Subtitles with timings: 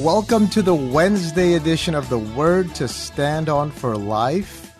[0.00, 4.74] Welcome to the Wednesday edition of the Word to Stand On for Life.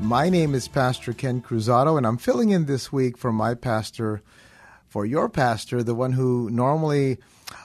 [0.00, 4.20] My name is Pastor Ken Cruzado, and I'm filling in this week for my pastor,
[4.88, 7.18] for your pastor, the one who normally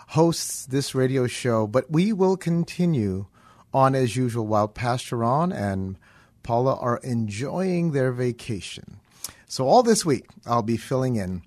[0.10, 1.66] hosts this radio show.
[1.66, 3.26] But we will continue
[3.74, 5.98] on as usual while Pastor Ron and
[6.44, 9.00] Paula are enjoying their vacation.
[9.48, 11.42] So, all this week, I'll be filling in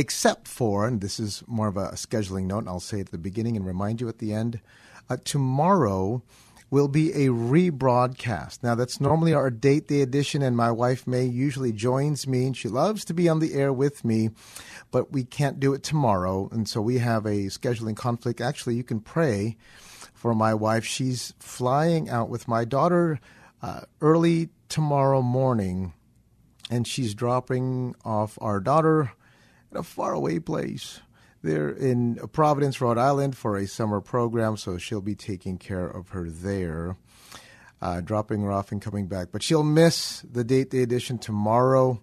[0.00, 3.18] except for, and this is more of a scheduling note, and I'll say at the
[3.18, 4.58] beginning and remind you at the end,
[5.10, 6.22] uh, tomorrow
[6.70, 8.62] will be a rebroadcast.
[8.62, 12.56] Now, that's normally our date day edition, and my wife May usually joins me, and
[12.56, 14.30] she loves to be on the air with me,
[14.90, 18.40] but we can't do it tomorrow, and so we have a scheduling conflict.
[18.40, 19.58] Actually, you can pray
[20.14, 20.86] for my wife.
[20.86, 23.20] She's flying out with my daughter
[23.60, 25.92] uh, early tomorrow morning,
[26.70, 29.12] and she's dropping off our daughter
[29.70, 31.00] in a faraway place.
[31.42, 36.10] They're in Providence, Rhode Island for a summer program, so she'll be taking care of
[36.10, 36.96] her there,
[37.80, 39.28] uh, dropping her off and coming back.
[39.32, 42.02] But she'll miss the date day edition tomorrow,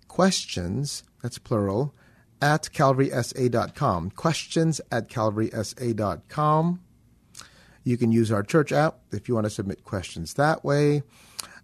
[0.08, 1.94] questions that's plural
[2.44, 4.10] at calvarysa.com.
[4.10, 6.80] Questions at calvarysa.com.
[7.82, 11.02] You can use our church app if you want to submit questions that way.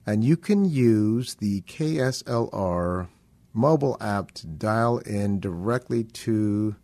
[0.07, 3.09] And you can use the KSLR
[3.53, 6.77] mobile app to dial in directly to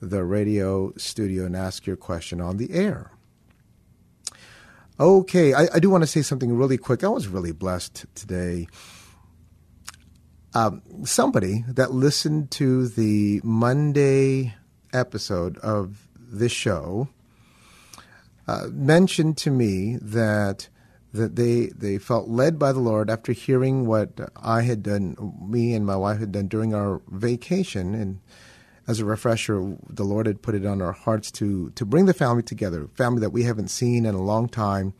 [0.00, 3.12] the radio studio and ask your question on the air.
[4.98, 7.04] Okay, I, I do want to say something really quick.
[7.04, 8.66] I was really blessed today
[10.54, 14.54] um, somebody that listened to the Monday
[14.92, 17.08] episode of this show
[18.46, 20.68] uh, mentioned to me that
[21.12, 25.16] that they they felt led by the Lord after hearing what I had done,
[25.46, 28.20] me and my wife had done during our vacation, and
[28.86, 32.14] as a refresher, the Lord had put it on our hearts to to bring the
[32.14, 34.94] family together, family that we haven't seen in a long time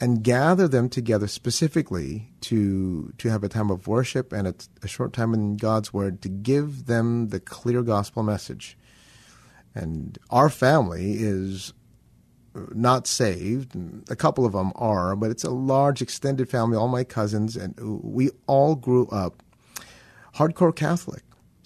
[0.00, 4.88] and gather them together specifically to to have a time of worship and a, a,
[4.88, 8.76] short time in God's Word to give them the clear gospel message.
[9.74, 11.72] And our family is
[12.72, 13.76] not saved.
[14.08, 16.76] A couple of them are, but it's a large extended family.
[16.76, 19.42] All my cousins and we all grew up
[20.36, 21.22] hardcore Catholic,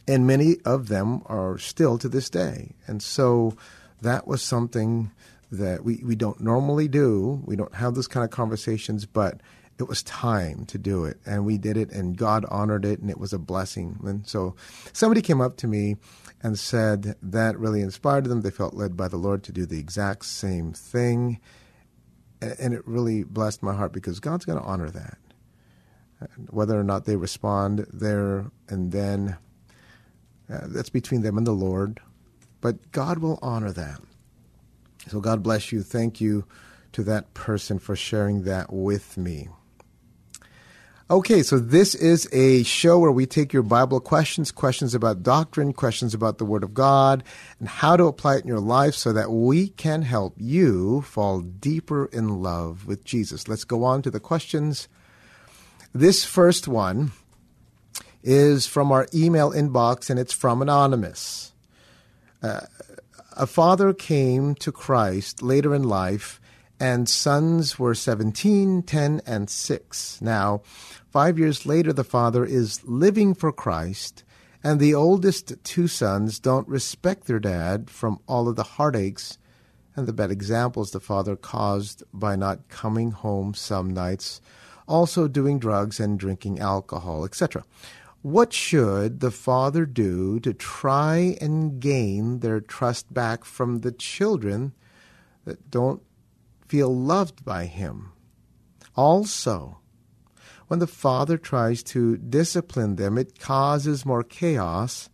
[0.06, 2.74] And many of them are still to this day.
[2.86, 3.54] And so
[4.00, 5.10] that was something
[5.50, 7.42] that we, we don't normally do.
[7.44, 9.40] We don't have those kind of conversations, but
[9.78, 11.18] it was time to do it.
[11.24, 13.98] And we did it, and God honored it, and it was a blessing.
[14.04, 14.56] And so
[14.92, 15.96] somebody came up to me
[16.42, 18.42] and said that really inspired them.
[18.42, 21.40] They felt led by the Lord to do the exact same thing.
[22.40, 25.18] And it really blessed my heart because God's going to honor that.
[26.50, 29.36] Whether or not they respond there and then,
[30.52, 32.00] uh, that's between them and the Lord.
[32.60, 34.00] But God will honor that.
[35.08, 35.82] So God bless you.
[35.82, 36.44] Thank you
[36.92, 39.48] to that person for sharing that with me.
[41.10, 45.72] Okay, so this is a show where we take your Bible questions, questions about doctrine,
[45.72, 47.24] questions about the Word of God,
[47.58, 51.40] and how to apply it in your life so that we can help you fall
[51.40, 53.48] deeper in love with Jesus.
[53.48, 54.86] Let's go on to the questions.
[55.94, 57.12] This first one
[58.22, 61.54] is from our email inbox, and it's from Anonymous.
[62.42, 62.60] Uh,
[63.38, 66.40] a father came to Christ later in life,
[66.78, 70.20] and sons were 17, 10, and 6.
[70.20, 70.62] Now,
[71.10, 74.24] Five years later, the father is living for Christ,
[74.62, 79.38] and the oldest two sons don't respect their dad from all of the heartaches
[79.96, 84.40] and the bad examples the father caused by not coming home some nights,
[84.86, 87.64] also doing drugs and drinking alcohol, etc.
[88.28, 94.74] What should the father do to try and gain their trust back from the children
[95.46, 96.02] that don't
[96.66, 98.12] feel loved by him?
[98.94, 99.78] Also,
[100.66, 105.08] when the father tries to discipline them, it causes more chaos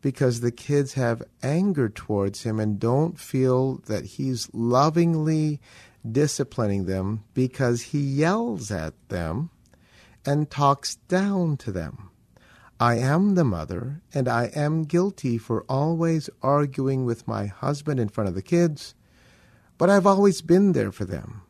[0.00, 5.60] because the kids have anger towards him and don't feel that he's lovingly
[6.10, 9.50] disciplining them because he yells at them
[10.26, 12.10] and talks down to them.
[12.80, 18.08] I am the mother, and I am guilty for always arguing with my husband in
[18.08, 18.94] front of the kids,
[19.76, 21.42] but I've always been there for them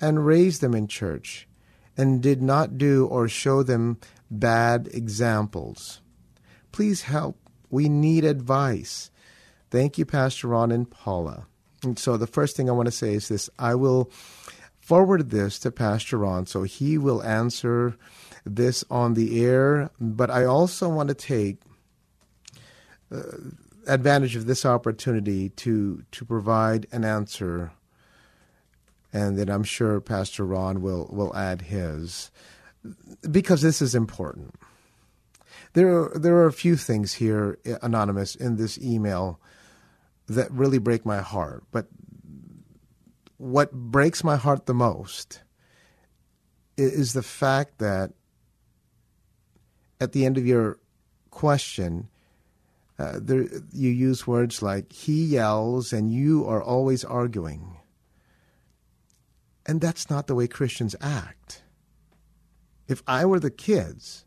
[0.00, 1.46] and raised them in church
[1.96, 3.98] and did not do or show them
[4.28, 6.00] bad examples.
[6.72, 7.38] Please help.
[7.70, 9.12] We need advice.
[9.70, 11.46] Thank you, Pastor Ron and Paula.
[11.84, 14.10] And so the first thing I want to say is this I will
[14.80, 17.96] forward this to Pastor Ron so he will answer
[18.44, 21.58] this on the air, but I also want to take
[23.12, 23.22] uh,
[23.86, 27.72] advantage of this opportunity to to provide an answer
[29.12, 32.30] and then I'm sure Pastor Ron will, will add his,
[33.30, 34.54] because this is important.
[35.74, 39.38] There are, there are a few things here, Anonymous, in this email
[40.28, 41.64] that really break my heart.
[41.70, 41.88] But
[43.36, 45.42] what breaks my heart the most
[46.78, 48.12] is the fact that
[50.02, 50.78] at the end of your
[51.30, 52.08] question,
[52.98, 57.76] uh, there, you use words like he yells and you are always arguing.
[59.64, 61.62] And that's not the way Christians act.
[62.88, 64.24] If I were the kids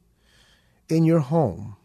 [0.88, 1.76] in your home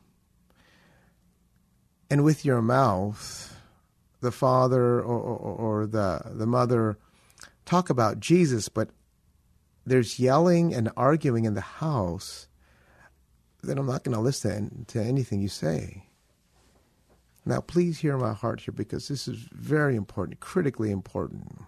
[2.09, 3.57] and with your mouth,
[4.21, 6.97] the father or, or, or, the, the mother
[7.65, 8.91] talk about Jesus, but
[9.85, 12.47] there's yelling and arguing in the house,
[13.63, 16.05] then I'm not going to listen to anything you say.
[17.45, 21.63] Now, please hear my heart here because this is very important, critically important.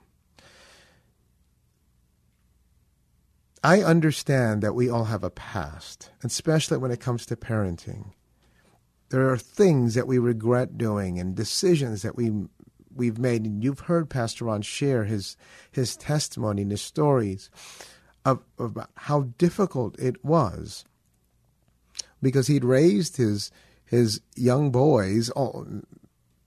[3.65, 8.13] I understand that we all have a past, especially when it comes to parenting.
[9.11, 12.33] There are things that we regret doing and decisions that we
[12.95, 13.45] we've made.
[13.45, 15.37] And you've heard Pastor Ron share his
[15.71, 17.51] his testimony and his stories
[18.25, 20.85] of, of how difficult it was
[22.23, 23.51] because he'd raised his
[23.85, 25.67] his young boys all,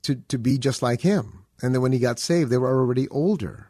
[0.03, 3.07] to to be just like him, and then when he got saved, they were already
[3.09, 3.69] older.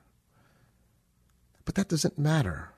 [1.66, 2.76] But that doesn't matter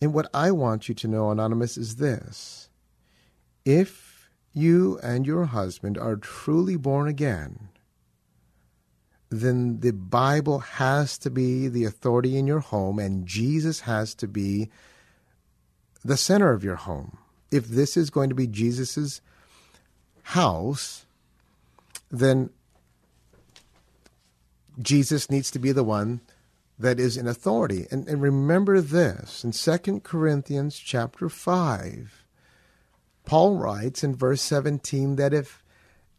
[0.00, 2.70] and what I want you to know, Anonymous, is this.
[3.64, 7.68] If you and your husband are truly born again,
[9.30, 14.28] then the Bible has to be the authority in your home, and Jesus has to
[14.28, 14.70] be
[16.04, 17.18] the center of your home.
[17.50, 19.20] If this is going to be Jesus'
[20.22, 21.06] house,
[22.10, 22.50] then
[24.80, 26.20] Jesus needs to be the one
[26.78, 27.86] that is in authority.
[27.90, 32.24] And, and remember this in 2 Corinthians chapter 5,
[33.24, 35.62] Paul writes in verse 17 that if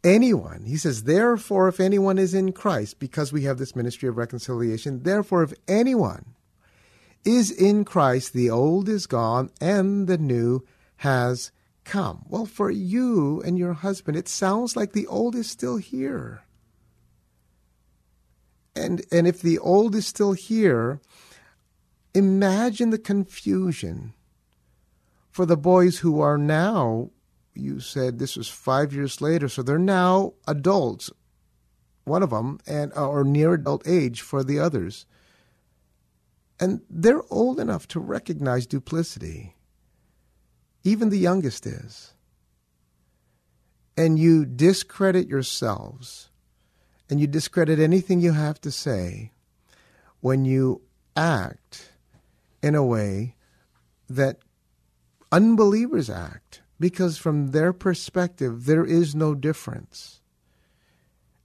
[0.04, 4.16] anyone, he says, therefore, if anyone is in Christ, because we have this ministry of
[4.16, 6.34] reconciliation, therefore, if anyone
[7.24, 10.64] is in Christ, the old is gone and the new
[11.00, 11.50] has
[11.84, 12.26] come?
[12.28, 16.42] Well, for you and your husband, it sounds like the old is still here.
[18.76, 21.00] And, and if the old is still here,
[22.12, 24.12] imagine the confusion
[25.30, 27.08] for the boys who are now,
[27.54, 31.10] you said this was five years later, so they're now adults,
[32.04, 35.06] one of them, and uh, or near adult age for the others.
[36.60, 39.54] And they're old enough to recognize duplicity.
[40.84, 42.14] Even the youngest is.
[43.96, 46.30] And you discredit yourselves
[47.10, 49.32] and you discredit anything you have to say
[50.20, 50.80] when you
[51.16, 51.92] act
[52.62, 53.34] in a way
[54.08, 54.38] that
[55.32, 60.20] unbelievers act because from their perspective there is no difference.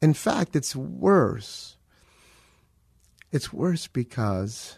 [0.01, 1.77] In fact, it's worse.
[3.31, 4.77] It's worse because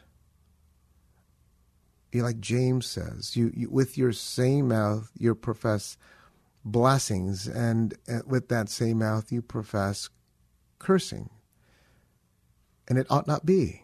[2.23, 5.97] like James says, you, you, with your same mouth you profess
[6.63, 7.93] blessings, and
[8.25, 10.09] with that same mouth you profess
[10.79, 11.29] cursing.
[12.87, 13.83] And it ought not be.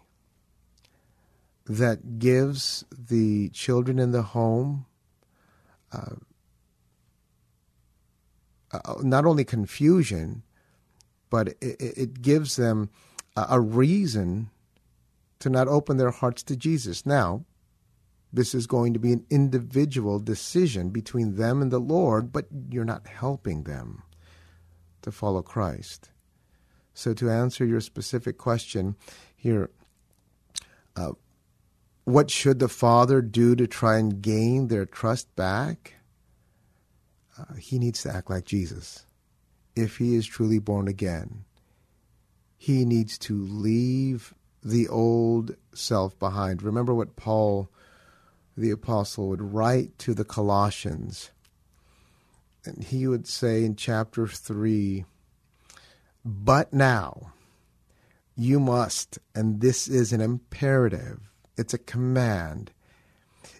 [1.65, 4.85] That gives the children in the home
[5.91, 6.15] uh,
[8.73, 10.43] uh, not only confusion,
[11.29, 12.89] but it, it gives them
[13.35, 14.49] a, a reason
[15.39, 17.05] to not open their hearts to Jesus.
[17.05, 17.45] Now,
[18.33, 22.83] this is going to be an individual decision between them and the Lord, but you're
[22.83, 24.01] not helping them
[25.03, 26.09] to follow Christ.
[26.95, 28.95] So, to answer your specific question
[29.35, 29.69] here,
[30.95, 31.11] uh,
[32.05, 35.93] what should the father do to try and gain their trust back?
[37.37, 39.05] Uh, he needs to act like Jesus.
[39.75, 41.45] If he is truly born again,
[42.57, 46.61] he needs to leave the old self behind.
[46.61, 47.69] Remember what Paul
[48.55, 51.31] the apostle would write to the Colossians.
[52.65, 55.05] And he would say in chapter 3
[56.23, 57.33] But now
[58.35, 62.71] you must, and this is an imperative, it's a command,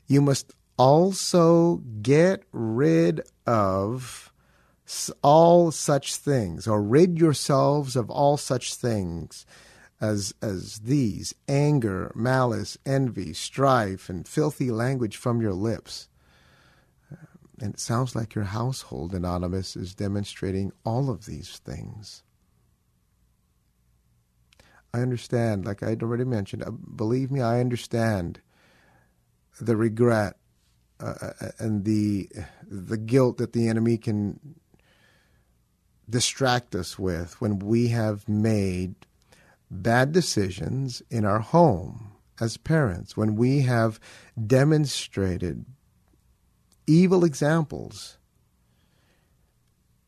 [0.08, 4.32] you must also get rid of
[5.22, 9.46] all such things, or rid yourselves of all such things
[10.04, 16.10] as, as these anger, malice, envy, strife, and filthy language from your lips.
[17.62, 22.22] And it sounds like your household, Anonymous, is demonstrating all of these things.
[24.94, 28.42] I understand, like I'd already mentioned, uh, believe me, I understand
[29.62, 30.36] the regret
[31.00, 32.30] uh, uh, and the
[32.70, 34.40] the guilt that the enemy can
[36.10, 38.96] distract us with when we have made
[39.82, 44.00] bad decisions in our home as parents, when we have
[44.46, 45.66] demonstrated
[46.88, 48.18] evil examples.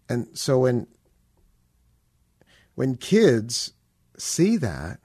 [0.09, 0.87] And so when
[2.75, 3.73] when kids
[4.17, 4.99] see that,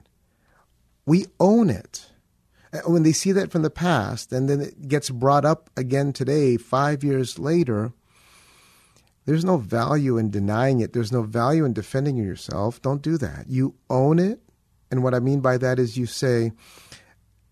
[1.05, 2.07] we own it.
[2.73, 6.11] Uh, when they see that from the past and then it gets brought up again
[6.11, 7.93] today, five years later,
[9.25, 10.93] there's no value in denying it.
[10.93, 12.81] There's no value in defending yourself.
[12.81, 13.45] Don't do that.
[13.47, 14.41] You own it
[14.91, 16.51] and what I mean by that is you say,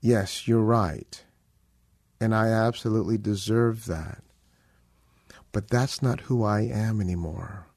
[0.01, 1.24] yes, you're right.
[2.19, 4.22] And I absolutely deserve that.
[5.53, 7.67] But that's not who I am anymore.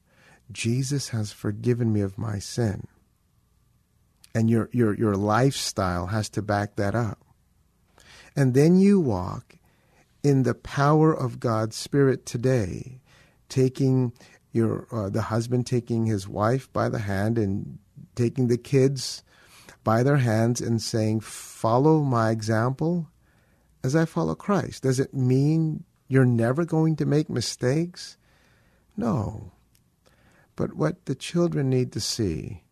[0.51, 2.89] Jesus has forgiven me of my sin.
[4.35, 7.19] And your, your, your lifestyle has to back that up.
[8.35, 9.57] And then you walk
[10.25, 13.01] in the power of God's Spirit today,
[13.49, 14.13] taking
[14.53, 17.79] your uh, the husband taking his wife by the hand and
[18.15, 19.23] taking the kids
[19.85, 23.09] by their hands and saying, Follow my example
[23.83, 24.83] as I follow Christ.
[24.83, 28.17] Does it mean you're never going to make mistakes?
[28.97, 29.53] No.
[30.55, 32.63] But what the children need to see,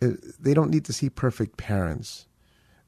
[0.00, 0.08] uh,
[0.40, 2.26] they don't need to see perfect parents.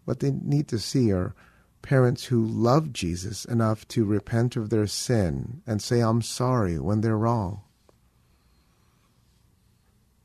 [0.04, 1.34] What they need to see are
[1.82, 7.00] parents who love Jesus enough to repent of their sin and say, I'm sorry when
[7.00, 7.62] they're wrong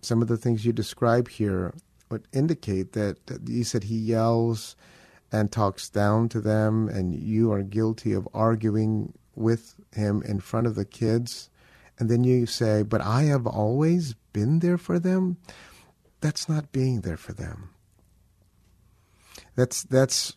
[0.05, 1.73] some of the things you describe here
[2.09, 4.75] would indicate that, you said he yells
[5.31, 10.67] and talks down to them, and you are guilty of arguing with him in front
[10.67, 11.49] of the kids.
[11.99, 15.37] And then you say, But I have always been there for them.
[16.21, 17.69] That's not being there for them.
[19.55, 20.35] That's, that's,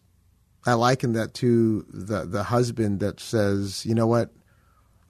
[0.66, 4.30] I liken that to the, the husband that says, You know what?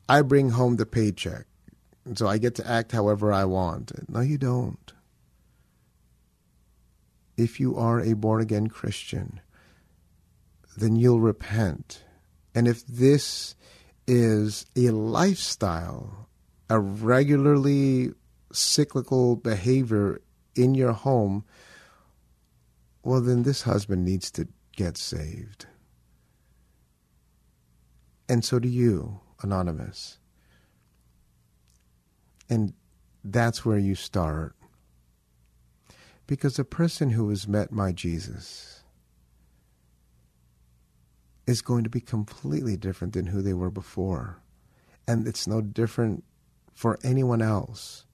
[0.08, 1.47] I bring home the paycheck.
[2.14, 3.92] So I get to act however I want.
[4.08, 4.92] No, you don't.
[7.36, 9.40] If you are a born again Christian,
[10.76, 12.02] then you'll repent.
[12.54, 13.54] And if this
[14.06, 16.28] is a lifestyle,
[16.70, 18.12] a regularly
[18.52, 20.20] cyclical behavior
[20.56, 21.44] in your home,
[23.02, 25.66] well, then this husband needs to get saved.
[28.28, 30.18] And so do you, Anonymous.
[32.48, 32.72] And
[33.24, 34.54] that's where you start.
[36.26, 38.82] Because a person who has met my Jesus
[41.46, 44.42] is going to be completely different than who they were before.
[45.06, 46.24] And it's no different
[46.74, 48.04] for anyone else.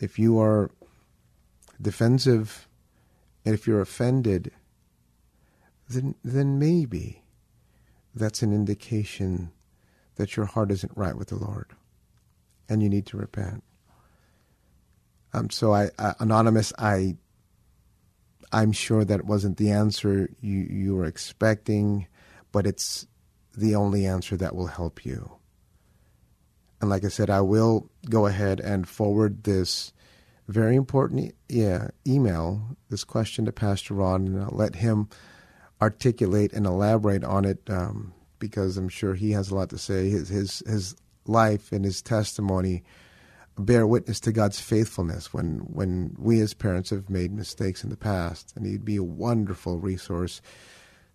[0.00, 0.70] If you are
[1.80, 2.66] defensive
[3.44, 4.50] and if you're offended,
[5.88, 7.22] then, then maybe
[8.14, 9.52] that's an indication
[10.16, 11.72] that your heart isn't right with the Lord
[12.68, 13.62] and you need to repent.
[15.32, 17.16] Um, so I, uh, anonymous, I,
[18.52, 22.06] I'm sure that wasn't the answer you, you were expecting,
[22.50, 23.06] but it's
[23.56, 25.32] the only answer that will help you.
[26.80, 29.92] And like I said, I will go ahead and forward this
[30.48, 35.08] very important yeah, email, this question to Pastor Ron, and I'll let him
[35.80, 40.10] articulate and elaborate on it um, because I'm sure he has a lot to say.
[40.10, 40.96] His his his
[41.26, 42.82] life and his testimony
[43.56, 47.96] bear witness to God's faithfulness when when we as parents have made mistakes in the
[47.96, 50.42] past, and he'd be a wonderful resource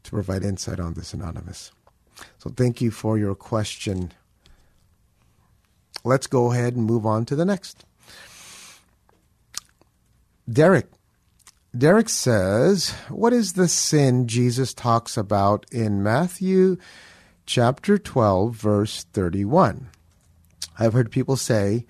[0.04, 1.72] to provide insight on this anonymous.
[2.38, 4.14] So thank you for your question.
[6.06, 7.86] Let's go ahead and move on to the next.
[10.50, 10.88] Derek.
[11.78, 16.78] Derek says, What is the sin Jesus talks about in Matthew
[17.48, 19.90] chapter 12, verse 31?
[20.78, 21.88] I've heard people say,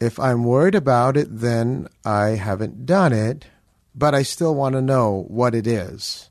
[0.00, 3.46] If I'm worried about it, then I haven't done it,
[3.94, 6.30] but I still want to know what it is.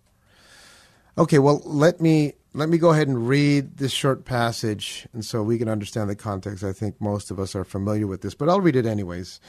[1.18, 5.44] Okay, well, let me let me go ahead and read this short passage, and so
[5.44, 6.64] we can understand the context.
[6.64, 9.40] I think most of us are familiar with this, but I'll read it anyways.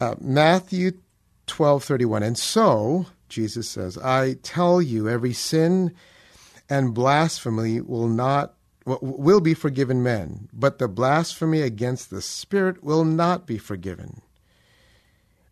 [0.00, 0.92] Uh, Matthew
[1.46, 5.94] 12:31 And so Jesus says I tell you every sin
[6.68, 13.04] and blasphemy will not will be forgiven men but the blasphemy against the spirit will
[13.04, 14.20] not be forgiven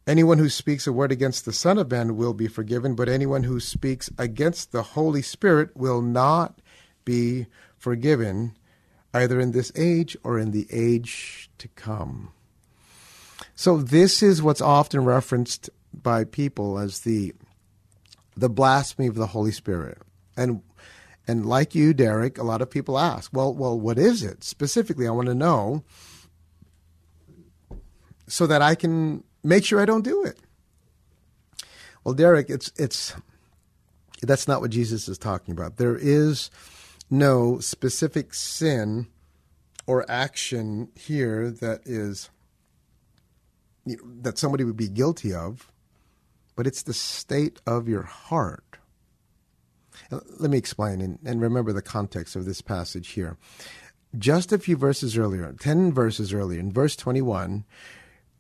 [0.07, 3.45] Anyone who speaks a word against the Son of Man will be forgiven, but anyone
[3.45, 6.61] who speaks against the Holy Spirit will not
[7.05, 7.47] be
[7.77, 8.57] forgiven,
[9.15, 12.33] either in this age or in the age to come.
[13.55, 17.35] So, this is what's often referenced by people as the
[18.37, 19.99] the blasphemy of the Holy Spirit.
[20.37, 20.63] And
[21.27, 25.07] and like you, Derek, a lot of people ask, well, well, what is it specifically?
[25.07, 25.85] I want to know
[28.27, 30.39] so that I can make sure I don't do it.
[32.05, 33.15] Well, Derek, it's it's
[34.23, 35.77] that's not what Jesus is talking about.
[35.77, 36.51] There is
[37.11, 39.07] no specific sin
[39.87, 42.31] or action here that is
[43.85, 45.73] you know, that somebody would be guilty of
[46.55, 48.79] but it's the state of your heart.
[50.39, 53.37] Let me explain and, and remember the context of this passage here.
[54.19, 57.65] Just a few verses earlier, 10 verses earlier, in verse 21,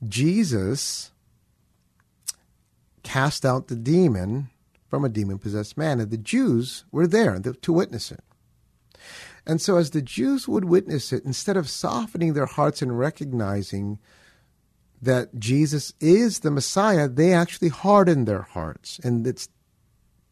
[0.06, 1.12] Jesus
[3.02, 4.50] cast out the demon
[4.88, 8.22] from a demon possessed man, and the Jews were there to witness it.
[9.46, 13.98] And so, as the Jews would witness it, instead of softening their hearts and recognizing
[15.00, 19.00] that Jesus is the Messiah, they actually hardened their hearts.
[19.02, 19.48] And it's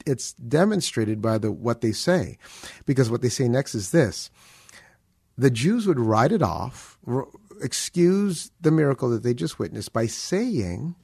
[0.06, 2.38] it's demonstrated by the what they say.
[2.86, 4.30] Because what they say next is this.
[5.36, 6.98] The Jews would write it off,
[7.62, 10.94] excuse the miracle that they just witnessed by saying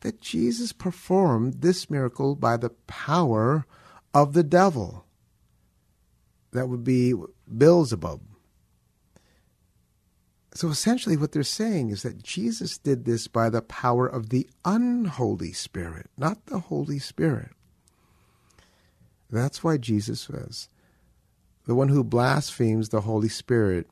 [0.00, 3.66] that Jesus performed this miracle by the power
[4.14, 5.04] of the devil.
[6.52, 7.14] That would be
[7.54, 8.20] Beelzebub.
[10.54, 14.48] So essentially, what they're saying is that Jesus did this by the power of the
[14.64, 17.50] unholy Spirit, not the Holy Spirit.
[19.30, 20.68] That's why Jesus says
[21.66, 23.88] the one who blasphemes the Holy Spirit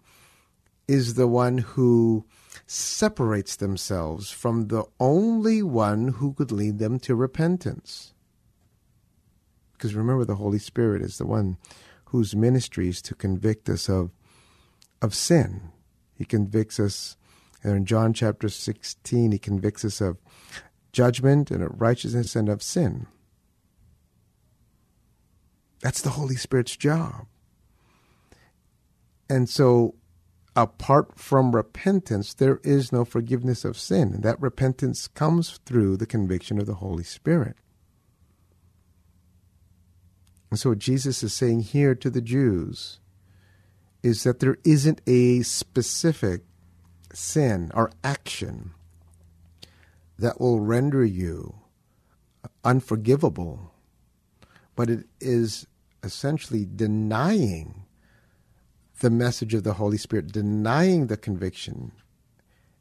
[0.86, 2.24] is the one who
[2.66, 8.14] separates themselves from the only one who could lead them to repentance.
[9.72, 11.58] Because remember, the Holy Spirit is the one
[12.06, 14.12] whose ministry is to convict us of,
[15.02, 15.72] of sin,
[16.14, 17.16] he convicts us.
[17.62, 20.18] And in John chapter 16, he convicts us of
[20.92, 23.06] judgment and of righteousness and of sin.
[25.84, 27.26] That's the Holy Spirit's job.
[29.28, 29.96] And so,
[30.56, 34.14] apart from repentance, there is no forgiveness of sin.
[34.14, 37.56] And that repentance comes through the conviction of the Holy Spirit.
[40.50, 42.98] And so, what Jesus is saying here to the Jews
[44.02, 46.44] is that there isn't a specific
[47.12, 48.70] sin or action
[50.18, 51.56] that will render you
[52.64, 53.74] unforgivable,
[54.74, 55.66] but it is
[56.04, 57.84] essentially denying
[59.00, 61.92] the message of the Holy Spirit, denying the conviction,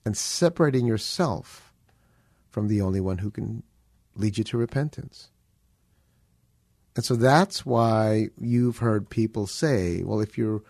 [0.06, 1.74] and separating yourself
[2.50, 3.64] from the only one who can
[4.16, 5.30] lead you to repentance.
[6.96, 10.62] And so that's why you've heard people say, well, if you're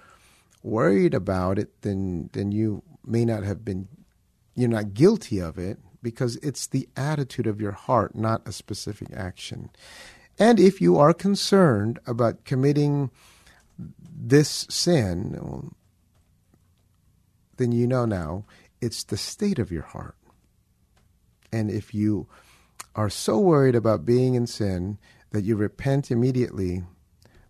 [0.61, 3.89] worried about it, then then you may not have been
[4.55, 9.09] you're not guilty of it because it's the attitude of your heart, not a specific
[9.13, 9.69] action.
[10.39, 13.11] And if you are concerned about committing
[14.15, 15.73] this sin,
[17.57, 18.45] then you know now
[18.81, 20.15] it's the state of your heart.
[21.51, 22.27] And if you
[22.95, 24.97] are so worried about being in sin
[25.31, 26.83] that you repent immediately,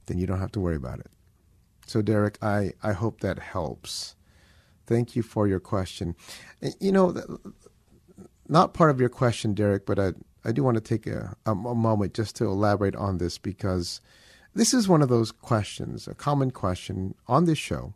[0.05, 1.07] then you don't have to worry about it.
[1.85, 4.15] So, Derek, I, I hope that helps.
[4.85, 6.15] Thank you for your question.
[6.79, 7.39] You know,
[8.47, 10.13] not part of your question, Derek, but I,
[10.45, 14.01] I do want to take a, a, moment just to elaborate on this because
[14.55, 17.93] this is one of those questions, a common question on this show,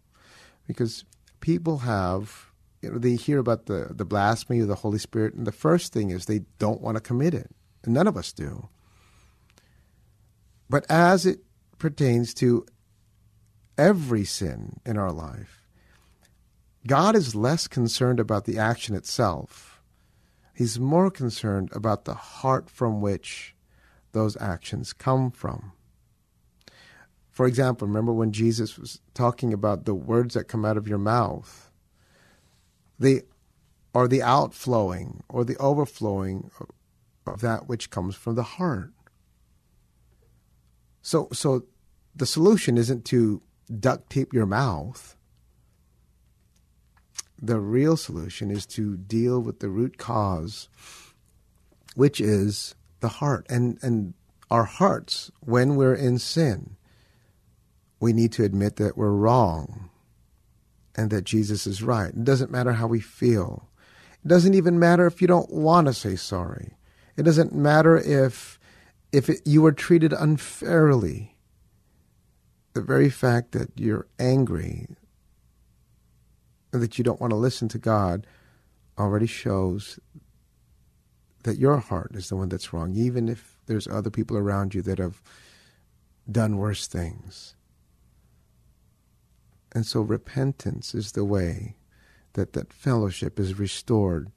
[0.65, 1.03] because
[1.39, 5.45] people have, you know, they hear about the, the blasphemy of the Holy Spirit, and
[5.45, 7.51] the first thing is they don't want to commit it.
[7.83, 8.69] And none of us do.
[10.69, 11.39] But as it
[11.77, 12.65] pertains to
[13.77, 15.63] every sin in our life,
[16.85, 19.66] God is less concerned about the action itself.
[20.57, 23.53] He's more concerned about the heart from which
[24.11, 25.73] those actions come from.
[27.29, 30.97] For example, remember when Jesus was talking about the words that come out of your
[30.97, 31.71] mouth?
[32.97, 33.21] They
[33.93, 36.49] are the outflowing or the overflowing
[37.27, 38.93] of that which comes from the heart.
[41.03, 41.65] So, so
[42.15, 43.43] the solution isn't to
[43.79, 45.16] duct tape your mouth.
[47.39, 50.69] The real solution is to deal with the root cause,
[51.95, 53.45] which is the heart.
[53.49, 54.13] And, and
[54.49, 56.77] our hearts, when we're in sin,
[57.99, 59.89] we need to admit that we're wrong
[60.95, 62.09] and that Jesus is right.
[62.09, 63.69] It doesn't matter how we feel.
[64.23, 66.73] It doesn't even matter if you don't want to say sorry.
[67.15, 68.59] It doesn't matter if
[69.11, 71.37] if it, you were treated unfairly,
[72.73, 74.87] the very fact that you're angry
[76.71, 78.27] that you don't want to listen to God
[78.97, 79.99] already shows
[81.43, 84.81] that your heart is the one that's wrong, even if there's other people around you
[84.81, 85.21] that have
[86.29, 87.55] done worse things.
[89.71, 91.75] And so repentance is the way
[92.33, 94.31] that that fellowship is restored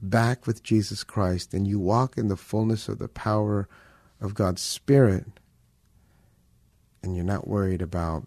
[0.00, 3.68] back with Jesus Christ and you walk in the fullness of the power
[4.20, 5.26] of God's Spirit,
[7.02, 8.26] and you're not worried about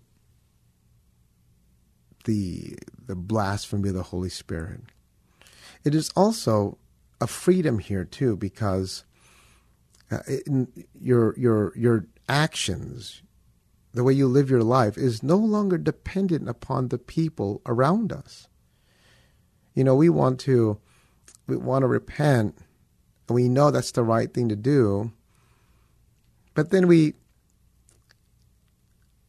[2.26, 2.78] the
[3.10, 4.82] the blasphemy of the Holy Spirit.
[5.84, 6.78] It is also
[7.20, 9.04] a freedom here too, because
[10.12, 10.20] uh,
[10.94, 13.24] your your your actions,
[13.94, 18.48] the way you live your life, is no longer dependent upon the people around us.
[19.74, 20.80] You know, we want to
[21.48, 22.60] we want to repent,
[23.28, 25.12] and we know that's the right thing to do,
[26.54, 27.16] but then we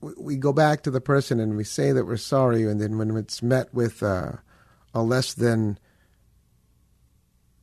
[0.00, 3.16] we go back to the person and we say that we're sorry, and then when
[3.16, 4.32] it's met with uh,
[4.94, 5.78] a less than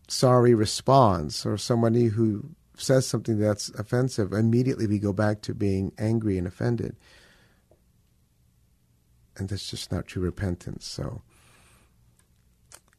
[0.08, 5.92] sorry response or somebody who says something that's offensive, immediately we go back to being
[5.98, 6.96] angry and offended.
[9.36, 10.86] And that's just not true repentance.
[10.86, 11.22] So,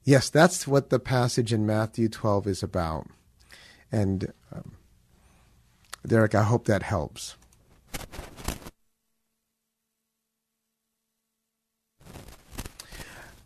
[0.05, 3.07] yes, that's what the passage in Matthew 12 is about.
[3.91, 4.73] And um,
[6.07, 7.37] Derek, I hope that helps.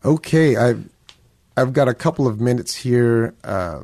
[0.04, 0.88] Okay, I've
[1.56, 3.34] I've got a couple of minutes here.
[3.44, 3.82] Uh,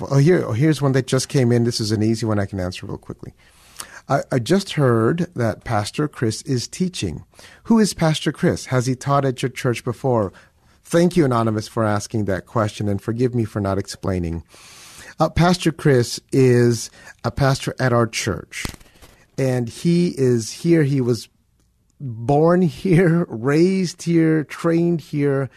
[0.00, 1.64] oh, here, oh, here's one that just came in.
[1.64, 3.32] This is an easy one I can answer real quickly.
[4.08, 7.24] I, I just heard that Pastor Chris is teaching.
[7.64, 8.66] Who is Pastor Chris?
[8.66, 10.32] Has he taught at your church before?
[10.84, 14.44] Thank you, Anonymous, for asking that question, and forgive me for not explaining.
[15.18, 16.90] Uh, pastor Chris is
[17.24, 18.66] a pastor at our church,
[19.38, 20.82] and he is here.
[20.82, 21.28] He was
[22.02, 25.48] born here, raised here, trained here,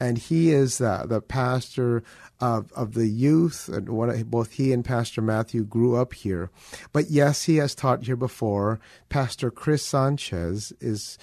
[0.00, 2.04] and he is uh, the pastor
[2.40, 3.68] of, of the youth.
[3.68, 6.50] And what, both he and Pastor Matthew grew up here.
[6.92, 8.78] But yes, he has taught here before.
[9.08, 11.18] Pastor Chris Sanchez is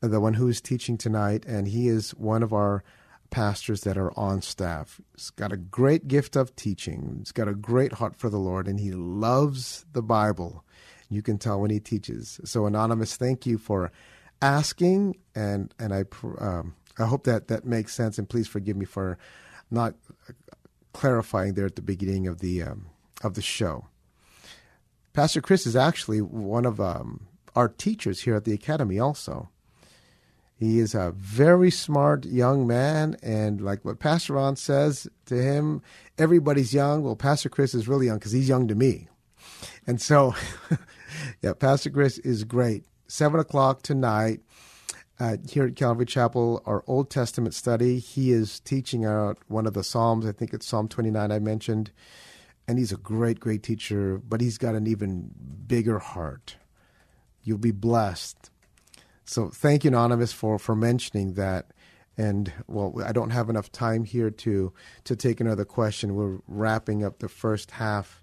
[0.00, 2.84] the one who is teaching tonight, and he is one of our
[3.30, 5.00] pastors that are on staff.
[5.14, 7.16] He's got a great gift of teaching.
[7.18, 10.64] He's got a great heart for the Lord, and he loves the Bible.
[11.10, 12.40] You can tell when he teaches.
[12.44, 13.90] So, Anonymous, thank you for
[14.42, 16.04] asking, and and I
[16.38, 18.18] um, I hope that that makes sense.
[18.18, 19.18] And please forgive me for
[19.70, 19.94] not
[20.92, 22.86] clarifying there at the beginning of the um,
[23.22, 23.86] of the show.
[25.12, 28.98] Pastor Chris is actually one of um, our teachers here at the academy.
[28.98, 29.48] Also,
[30.56, 35.82] he is a very smart young man, and like what Pastor Ron says to him,
[36.18, 37.02] everybody's young.
[37.02, 39.08] Well, Pastor Chris is really young because he's young to me,
[39.86, 40.34] and so
[41.42, 42.84] yeah, Pastor Chris is great.
[43.10, 44.40] Seven o'clock tonight
[45.18, 47.98] uh, here at Calvary Chapel, our Old Testament study.
[47.98, 50.26] He is teaching out one of the Psalms.
[50.26, 51.90] I think it's Psalm 29 I mentioned.
[52.68, 55.30] And he's a great, great teacher, but he's got an even
[55.66, 56.56] bigger heart.
[57.42, 58.50] You'll be blessed.
[59.24, 61.72] So thank you, Anonymous, for, for mentioning that.
[62.18, 64.72] And well, I don't have enough time here to
[65.04, 66.14] to take another question.
[66.14, 68.22] We're wrapping up the first half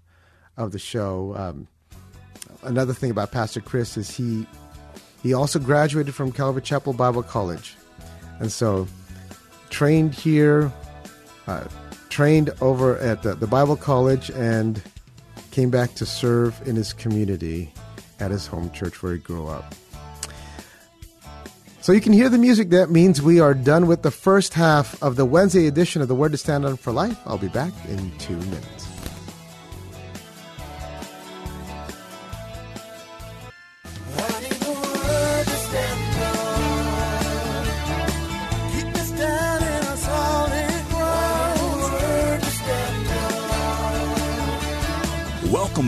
[0.56, 1.34] of the show.
[1.34, 1.66] Um,
[2.62, 4.46] another thing about Pastor Chris is he
[5.26, 7.74] he also graduated from Calvary Chapel Bible College.
[8.38, 8.86] And so,
[9.70, 10.72] trained here,
[11.48, 11.64] uh,
[12.10, 14.80] trained over at the, the Bible College, and
[15.50, 17.72] came back to serve in his community
[18.20, 19.74] at his home church where he grew up.
[21.80, 22.70] So you can hear the music.
[22.70, 26.14] That means we are done with the first half of the Wednesday edition of the
[26.14, 27.18] Word to Stand on for Life.
[27.26, 28.85] I'll be back in two minutes.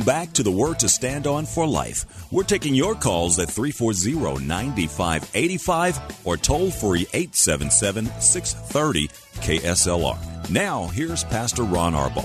[0.09, 2.33] Back to the Word to Stand On for Life.
[2.33, 9.09] We're taking your calls at 340 9585 or toll free 877 630
[9.43, 10.49] KSLR.
[10.51, 12.25] Now, here's Pastor Ron Arbaugh.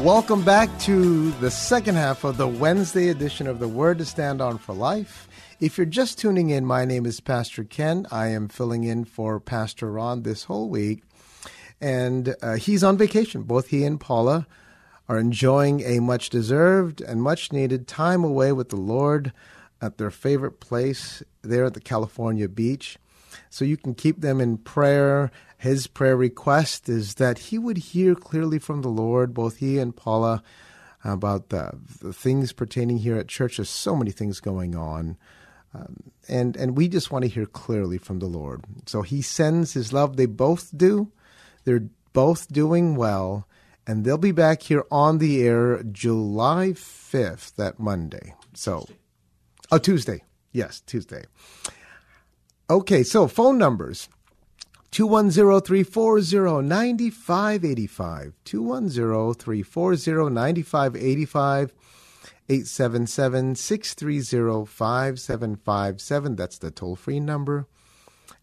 [0.00, 4.40] Welcome back to the second half of the Wednesday edition of the Word to Stand
[4.40, 5.28] On for Life.
[5.60, 8.08] If you're just tuning in, my name is Pastor Ken.
[8.10, 11.04] I am filling in for Pastor Ron this whole week
[11.80, 13.42] and uh, he's on vacation.
[13.42, 14.46] Both he and Paula
[15.08, 19.32] are enjoying a much deserved and much needed time away with the Lord
[19.80, 22.98] at their favorite place there at the California beach.
[23.50, 25.30] So you can keep them in prayer.
[25.56, 29.94] His prayer request is that he would hear clearly from the Lord, both he and
[29.96, 30.42] Paula,
[31.04, 33.56] about the, the things pertaining here at church.
[33.56, 35.16] There's so many things going on.
[35.74, 38.64] Um, and and we just want to hear clearly from the Lord.
[38.86, 40.16] So he sends his love.
[40.16, 41.12] They both do.
[41.68, 43.46] They're both doing well,
[43.86, 48.34] and they'll be back here on the air July 5th, that Monday.
[48.54, 48.86] So,
[49.70, 50.24] oh, Tuesday.
[50.50, 51.24] Yes, Tuesday.
[52.70, 54.08] Okay, so phone numbers
[54.92, 58.32] 210 340 9585.
[58.46, 61.74] 210 340 9585.
[62.48, 66.34] 877 630 5757.
[66.34, 67.66] That's the toll free number.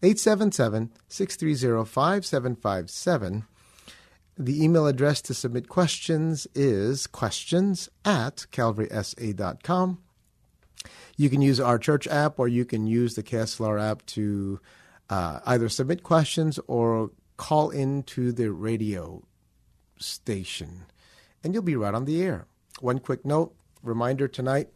[0.02, 3.44] 877 630 5757.
[4.38, 9.98] The email address to submit questions is questions at calvarysa.com.
[11.16, 14.60] You can use our church app or you can use the KSLR app to
[15.08, 19.22] uh, either submit questions or call into the radio
[19.98, 20.84] station,
[21.42, 22.46] and you'll be right on the air.
[22.80, 24.68] One quick note reminder tonight,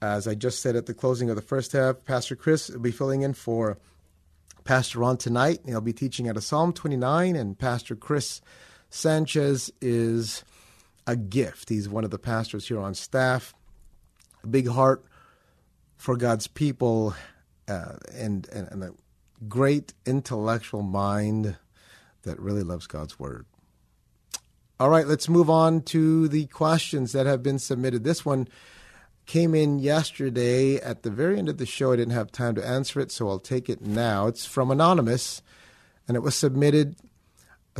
[0.00, 2.90] as I just said at the closing of the first half, Pastor Chris will be
[2.90, 3.78] filling in for
[4.64, 5.60] Pastor Ron tonight.
[5.66, 8.40] He'll be teaching out of Psalm 29, and Pastor Chris
[8.90, 10.44] Sanchez is
[11.06, 11.68] a gift.
[11.68, 13.54] He's one of the pastors here on staff.
[14.44, 15.04] A big heart
[15.96, 17.14] for God's people,
[17.68, 18.90] uh, and, and, and a
[19.48, 21.56] great intellectual mind
[22.22, 23.46] that really loves God's Word.
[24.78, 28.02] All right, let's move on to the questions that have been submitted.
[28.02, 28.48] This one
[29.26, 31.92] came in yesterday at the very end of the show.
[31.92, 34.26] I didn't have time to answer it, so I'll take it now.
[34.26, 35.42] It's from Anonymous,
[36.06, 36.96] and it was submitted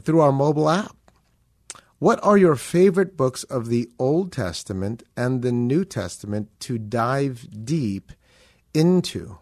[0.00, 0.96] through our mobile app.
[1.98, 7.46] What are your favorite books of the Old Testament and the New Testament to dive
[7.64, 8.12] deep
[8.74, 9.38] into?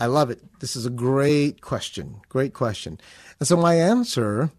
[0.00, 0.40] I love it.
[0.60, 2.22] This is a great question.
[2.28, 2.98] Great question.
[3.38, 4.50] And so my answer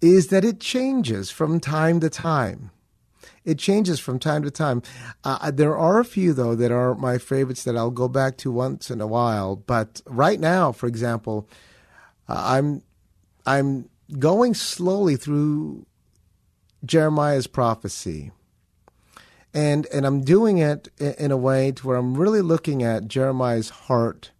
[0.00, 2.70] is that it changes from time to time
[3.50, 4.80] it changes from time to time.
[5.24, 8.52] Uh, there are a few though that are my favorites that I'll go back to
[8.52, 9.56] once in a while.
[9.56, 11.48] But right now, for example,
[12.28, 12.82] uh, I'm
[13.44, 15.84] I'm going slowly through
[16.84, 18.30] Jeremiah's prophecy.
[19.52, 23.70] And and I'm doing it in a way to where I'm really looking at Jeremiah's
[23.70, 24.30] heart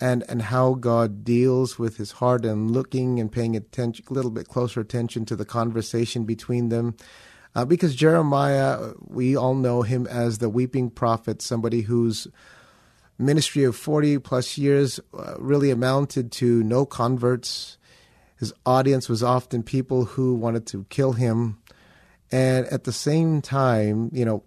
[0.00, 4.32] and and how God deals with his heart and looking and paying attention a little
[4.32, 6.96] bit closer attention to the conversation between them
[7.56, 12.28] uh, because Jeremiah, we all know him as the weeping prophet, somebody whose
[13.18, 17.78] ministry of 40 plus years uh, really amounted to no converts.
[18.38, 21.56] His audience was often people who wanted to kill him.
[22.30, 24.42] And at the same time, you know,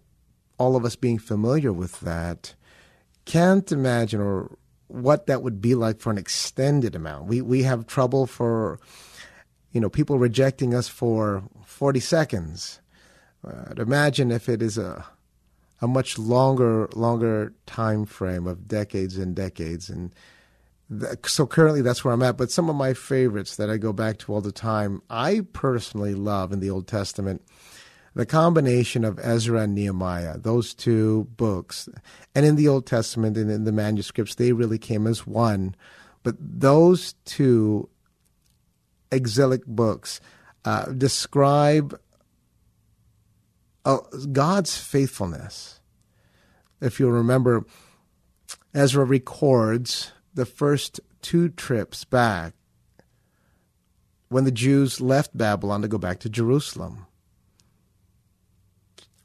[0.59, 2.53] all of us being familiar with that,
[3.25, 4.55] can't imagine or
[4.87, 7.25] what that would be like for an extended amount.
[7.25, 8.79] We we have trouble for
[9.71, 12.81] you know people rejecting us for 40 seconds.
[13.77, 15.05] Imagine if it is a
[15.81, 19.89] a much longer longer time frame of decades and decades.
[19.89, 20.13] And
[21.25, 22.37] so currently that's where I'm at.
[22.37, 26.15] But some of my favorites that I go back to all the time I personally
[26.15, 27.41] love in the Old Testament
[28.15, 31.87] the combination of Ezra and Nehemiah those two books.
[32.35, 35.75] And in the Old Testament and in the manuscripts they really came as one.
[36.23, 37.87] But those two
[39.11, 40.19] exilic books
[40.65, 41.97] uh, describe
[43.89, 45.79] uh, God's faithfulness.
[46.81, 47.65] If you'll remember,
[48.73, 52.53] Ezra records the first two trips back
[54.29, 57.07] when the Jews left Babylon to go back to Jerusalem.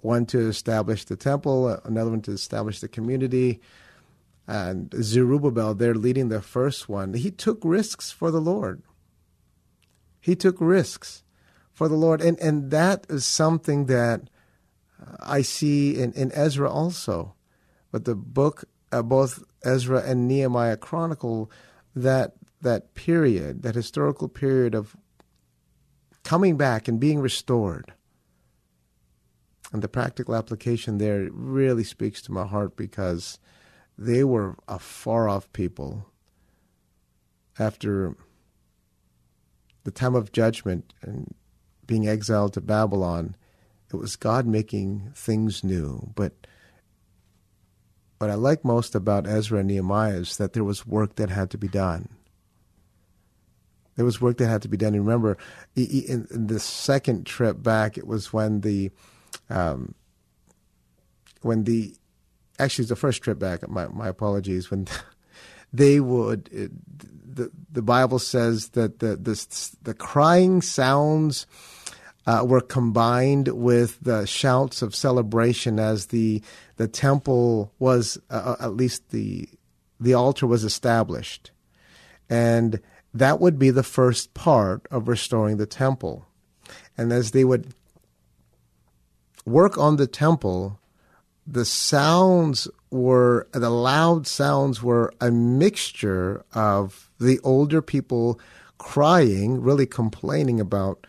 [0.01, 3.61] One to establish the temple, another one to establish the community.
[4.47, 7.15] And Zerubbabel, they're leading the first one.
[7.15, 8.83] He took risks for the Lord.
[10.21, 11.23] He took risks
[11.73, 12.21] for the Lord.
[12.21, 14.29] And, and that is something that
[15.21, 17.35] I see in, in Ezra also.
[17.91, 21.51] But the book, uh, both Ezra and Nehemiah chronicle
[21.95, 24.97] that that period, that historical period of
[26.23, 27.93] coming back and being restored.
[29.73, 33.39] And the practical application there really speaks to my heart because
[33.99, 36.07] they were a far off people
[37.59, 38.17] after
[39.85, 41.35] the time of judgment and
[41.87, 43.37] being exiled to Babylon
[43.95, 46.13] it was God making things new.
[46.15, 46.33] But
[48.19, 51.51] what I like most about Ezra and Nehemiah is that there was work that had
[51.51, 52.09] to be done.
[53.97, 54.95] There was work that had to be done.
[54.95, 55.37] Remember,
[55.77, 58.91] in, the second trip back, it was when the,
[59.49, 59.95] um,
[61.43, 61.95] when the,
[62.59, 63.69] actually, the first trip back.
[63.69, 64.71] My my apologies.
[64.71, 64.89] When
[65.73, 66.73] they would, it,
[67.37, 71.47] the the Bible says that the the the crying sounds
[72.27, 76.43] uh, were combined with the shouts of celebration as the
[76.77, 79.49] the temple was uh, uh, at least the
[80.01, 81.51] the altar was established,
[82.29, 82.81] and
[83.13, 86.27] that would be the first part of restoring the temple.
[86.97, 87.75] And as they would
[89.45, 90.81] work on the temple,
[91.47, 98.41] the sounds were the loud sounds were a mixture of the older people
[98.79, 101.07] crying, really complaining about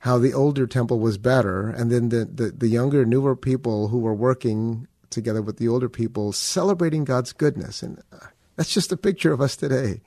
[0.00, 3.98] how the older temple was better, and then the, the, the younger, newer people who
[3.98, 7.82] were working together with the older people celebrating God's goodness.
[7.82, 10.02] And uh, that's just a picture of us today.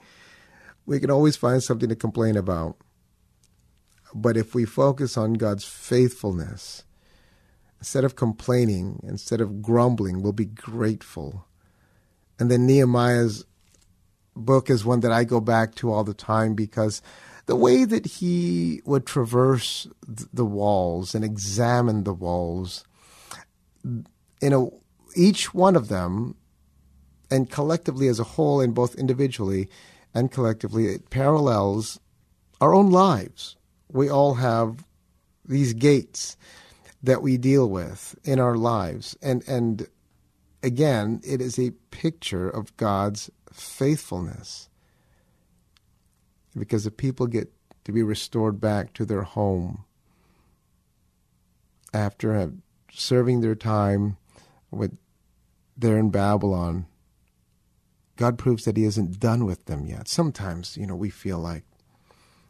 [0.86, 2.78] We can always find something to complain about.
[4.14, 6.84] But if we focus on God's faithfulness,
[7.80, 11.46] instead of complaining, instead of grumbling, we'll be grateful.
[12.40, 13.46] And then Nehemiah's
[14.36, 17.02] book is one that I go back to all the time because
[17.52, 22.86] the way that he would traverse the walls and examine the walls,
[23.84, 24.80] you know,
[25.18, 26.38] each one of them,
[27.30, 29.68] and collectively as a whole, and both individually
[30.14, 32.00] and collectively, it parallels
[32.62, 33.58] our own lives.
[33.92, 34.86] We all have
[35.44, 36.38] these gates
[37.04, 39.90] that we deal with in our lives, and and
[40.64, 44.70] again, it is a picture of God's faithfulness
[46.58, 47.52] because the people get
[47.84, 49.86] to be restored back to their home
[51.94, 52.52] after
[52.92, 54.18] serving their time
[54.70, 54.98] with
[55.78, 56.86] there in Babylon.
[58.18, 60.08] God proves that He isn't done with them yet.
[60.08, 61.64] Sometimes, you know, we feel like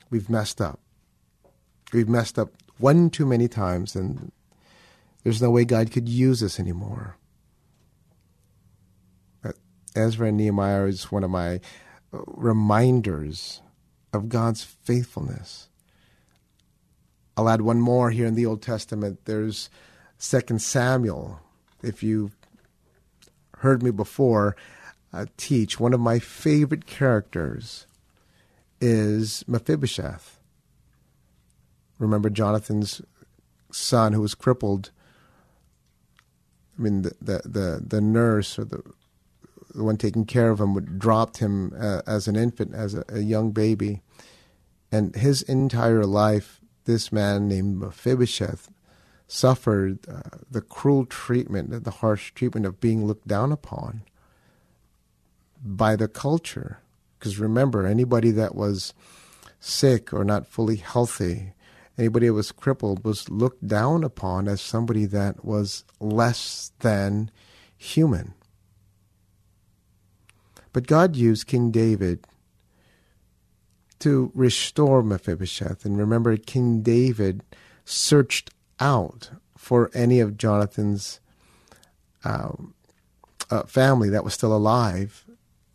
[0.09, 0.79] we've messed up.
[1.93, 4.31] We've messed up one too many times, and
[5.23, 7.17] there's no way God could use us anymore.
[9.95, 11.59] Ezra and Nehemiah is one of my
[12.13, 13.61] uh, reminders
[14.13, 15.69] of God's faithfulness.
[17.37, 19.25] I'll add one more here in the Old Testament.
[19.25, 19.69] There's
[20.17, 21.39] Second Samuel.
[21.81, 22.35] If you've
[23.57, 24.55] heard me before
[25.13, 27.87] uh, teach, one of my favorite characters
[28.79, 30.39] is Mephibosheth.
[31.99, 33.01] Remember Jonathan's
[33.71, 34.91] son who was crippled.
[36.77, 38.83] I mean, the the the, the nurse or the
[39.73, 43.03] the one taking care of him would dropped him uh, as an infant, as a,
[43.09, 44.01] a, young baby,
[44.91, 48.69] and his entire life, this man named Mephibosheth
[49.27, 54.03] suffered uh, the cruel treatment, the harsh treatment of being looked down upon.
[55.63, 56.79] by the culture.
[57.17, 58.93] Because remember, anybody that was
[59.59, 61.53] sick or not fully healthy,
[61.97, 67.29] anybody that was crippled, was looked down upon as somebody that was less than
[67.77, 68.33] human.
[70.73, 72.25] But God used King David
[73.99, 75.85] to restore Mephibosheth.
[75.85, 77.43] And remember, King David
[77.85, 78.49] searched
[78.79, 81.19] out for any of Jonathan's
[82.23, 82.73] um,
[83.49, 85.25] uh, family that was still alive,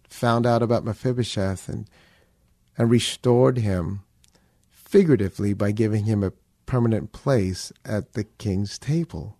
[0.08, 1.88] found out about Mephibosheth, and,
[2.76, 4.02] and restored him
[4.70, 6.32] figuratively by giving him a
[6.64, 9.35] permanent place at the king's table.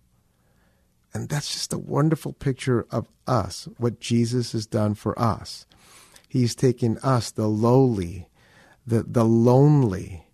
[1.17, 5.65] And that's just a wonderful picture of us, what Jesus has done for us.
[6.29, 8.27] He's taken us, the lowly,
[8.85, 10.27] the, the lonely,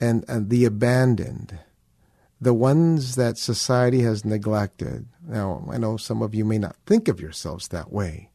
[0.00, 1.58] and, and the abandoned,
[2.40, 5.04] the ones that society has neglected.
[5.22, 8.30] Now, I know some of you may not think of yourselves that way,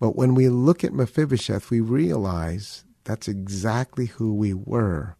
[0.00, 5.16] but when we look at Mephibosheth, we realize that's exactly who we were.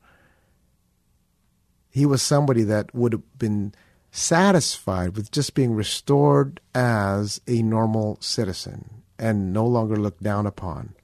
[1.90, 3.74] He was somebody that would have been
[4.18, 10.94] satisfied with just being restored as a normal citizen and no longer looked down upon.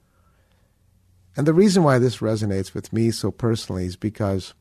[1.35, 4.53] And the reason why this resonates with me so personally is because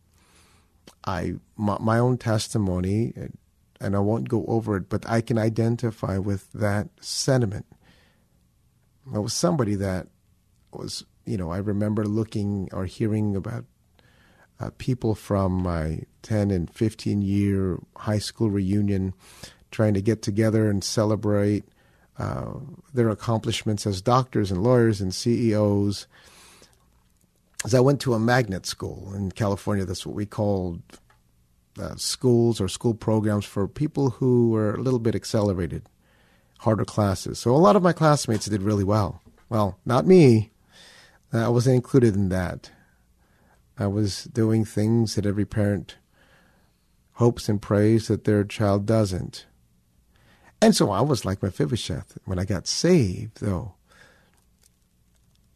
[1.07, 3.13] I my, my own testimony,
[3.81, 7.67] and I won't go over it, but I can identify with that sentiment.
[9.15, 10.09] I was somebody that
[10.73, 13.67] was, you know, I remember looking or hearing about
[14.59, 19.15] uh, people from my 10 and 15 year high school reunion
[19.71, 21.65] trying to get together and celebrate
[22.19, 22.55] uh,
[22.93, 26.07] their accomplishments as doctors and lawyers and CEOs
[27.65, 29.85] is I went to a magnet school in California.
[29.85, 30.83] That's what we called
[31.81, 35.89] uh, schools or school programs for people who were a little bit accelerated,
[36.61, 37.39] harder classes.
[37.39, 39.23] So a lot of my classmates did really well.
[39.49, 40.51] Well, not me.
[41.33, 42.71] I wasn't included in that.
[43.77, 45.97] I was doing things that every parent
[47.15, 49.47] hopes and prays that their child doesn't.
[50.61, 52.19] And so I was like Mephibosheth.
[52.25, 53.75] When I got saved, though,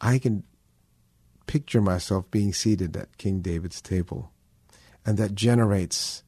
[0.01, 0.45] I can
[1.47, 4.31] picture myself being seated at King David's table.
[5.05, 6.23] And that generates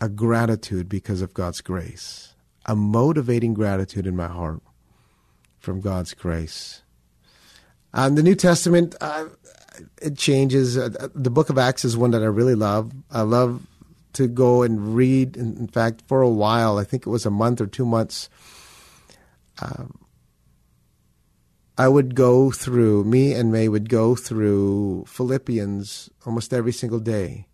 [0.00, 2.34] a gratitude because of God's grace,
[2.66, 4.60] a motivating gratitude in my heart
[5.58, 6.82] from God's grace.
[7.94, 9.26] And the New Testament, uh,
[10.02, 10.76] it changes.
[10.76, 12.92] Uh, the book of Acts is one that I really love.
[13.10, 13.62] I love
[14.16, 15.36] to go and read.
[15.36, 18.28] In fact, for a while, I think it was a month or two months,
[19.62, 19.98] um,
[21.78, 27.46] I would go through, me and May would go through Philippians almost every single day.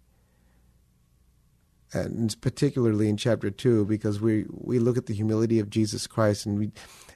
[1.92, 6.46] And particularly in chapter two, because we, we look at the humility of Jesus Christ,
[6.46, 6.72] and we,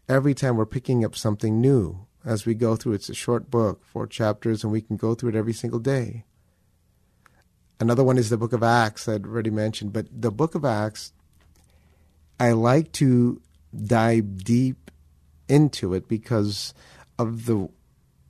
[0.09, 2.95] every time we're picking up something new as we go through.
[2.95, 6.25] It's a short book, four chapters, and we can go through it every single day.
[7.79, 11.13] Another one is the book of Acts, I'd already mentioned, but the book of Acts,
[12.41, 13.41] I like to
[13.75, 14.91] dive deep
[15.49, 16.75] into it because
[17.19, 17.69] of the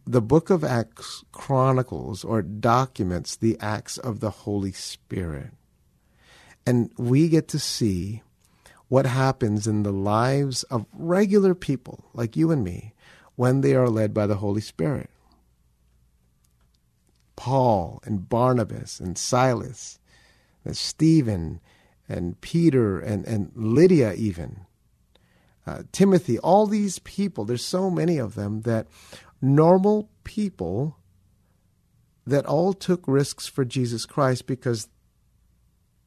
[0.09, 5.51] the book of Acts chronicles or documents the acts of the Holy Spirit.
[6.65, 8.23] And we get to see
[8.89, 12.95] what happens in the lives of regular people like you and me
[13.35, 15.11] when they are led by the Holy Spirit.
[17.37, 19.99] Paul and Barnabas and Silas,
[20.65, 21.61] and Stephen
[22.09, 24.67] and Peter and, and Lydia, even
[25.67, 28.87] uh, Timothy, all these people, there's so many of them that
[29.43, 30.97] normal people
[32.27, 34.89] that all took risks for Jesus Christ because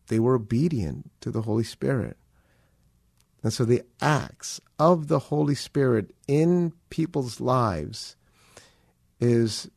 [0.07, 2.17] they were obedient to the Holy Spirit.
[3.43, 8.15] And so the acts of the Holy Spirit in people's lives
[9.19, 9.69] is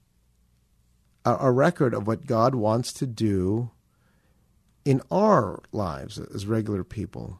[1.24, 3.70] a, a, record of what God wants to do
[4.84, 7.38] in our lives as regular people.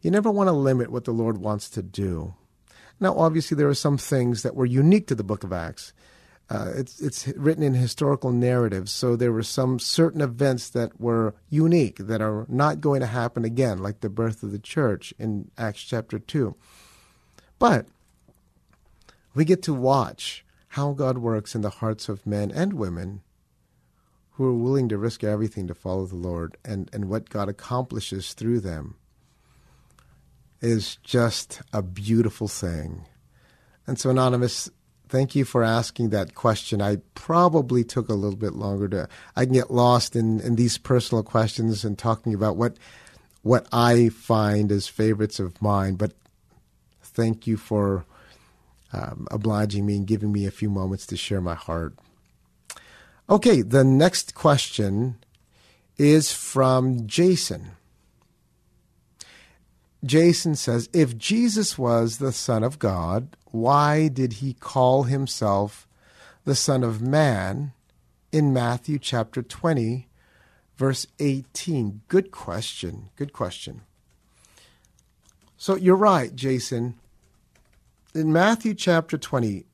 [0.00, 2.34] You never want to limit what the Lord wants to do.
[3.00, 5.92] Now, obviously, there are some things that were unique to the book of Acts.
[6.50, 11.34] Uh, it's it's written in historical narratives, so there were some certain events that were
[11.50, 15.50] unique that are not going to happen again, like the birth of the church in
[15.58, 16.56] Acts chapter two.
[17.58, 17.86] But
[19.34, 23.22] we get to watch how God works in the hearts of men and women
[24.32, 28.34] who are willing to risk everything to follow the Lord, and and what God accomplishes
[28.34, 28.96] through them
[30.60, 33.04] is just a beautiful thing.
[33.86, 34.70] And so, Anonymous,
[35.08, 36.82] thank you for asking that question.
[36.82, 39.08] I probably took a little bit longer to.
[39.34, 42.76] I can get lost in, in these personal questions and talking about what
[43.42, 45.94] what I find as favorites of mine.
[45.94, 46.12] But
[47.02, 48.04] thank you for
[48.92, 51.94] um, obliging me and giving me a few moments to share my heart.
[53.28, 55.16] Okay, the next question
[55.98, 57.72] is from Jason.
[60.04, 65.86] Jason says, If Jesus was the Son of God, why did he call himself
[66.44, 67.72] the Son of Man
[68.30, 70.08] in Matthew chapter 20,
[70.76, 72.02] verse 18?
[72.08, 73.10] Good question.
[73.16, 73.82] Good question.
[75.56, 76.94] So you're right, Jason.
[78.14, 79.66] In Matthew chapter 20,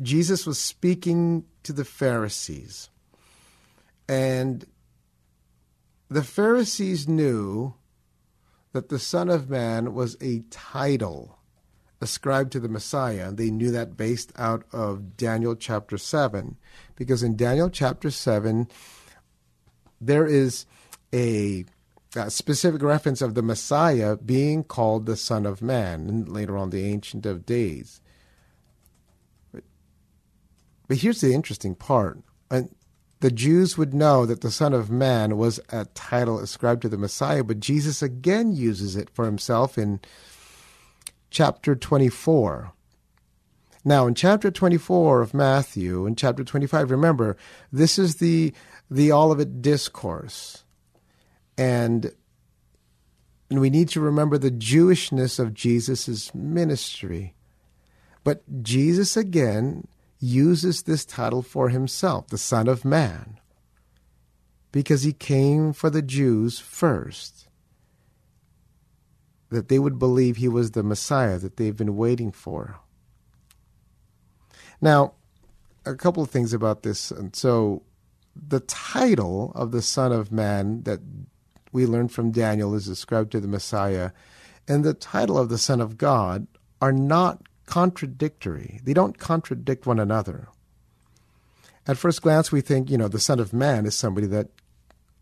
[0.00, 2.88] Jesus was speaking to the Pharisees.
[4.08, 4.64] And
[6.08, 7.74] the Pharisees knew
[8.72, 11.38] that the Son of Man was a title
[12.00, 13.32] ascribed to the Messiah.
[13.32, 16.56] They knew that based out of Daniel chapter 7,
[16.94, 18.68] because in Daniel chapter 7,
[20.00, 20.66] there is
[21.12, 21.64] a,
[22.14, 26.70] a, specific reference of the Messiah being called the Son of Man, and later on
[26.70, 28.00] the Ancient of Days.
[29.52, 29.64] But,
[30.88, 32.20] but here's the interesting part.
[32.50, 32.74] And
[33.20, 36.98] the Jews would know that the Son of Man was a title ascribed to the
[36.98, 40.00] Messiah, but Jesus again uses it for himself in
[41.30, 42.72] chapter 24.
[43.84, 47.36] Now, in chapter 24 of Matthew, in chapter 25, remember,
[47.72, 48.52] this is the,
[48.90, 50.64] the Olivet Discourse.
[51.58, 52.12] And,
[53.50, 57.34] and we need to remember the Jewishness of Jesus' ministry.
[58.24, 59.86] But Jesus again
[60.18, 63.38] uses this title for himself, the Son of Man,
[64.72, 67.48] because he came for the Jews first,
[69.50, 72.80] that they would believe he was the Messiah that they've been waiting for.
[74.80, 75.14] Now,
[75.84, 77.10] a couple of things about this.
[77.10, 77.82] And so,
[78.34, 81.00] the title of the Son of Man that
[81.76, 84.12] we learn from Daniel is ascribed to the Messiah,
[84.66, 86.46] and the title of the Son of God
[86.80, 88.80] are not contradictory.
[88.82, 90.48] They don't contradict one another.
[91.86, 94.48] At first glance, we think, you know, the Son of Man is somebody that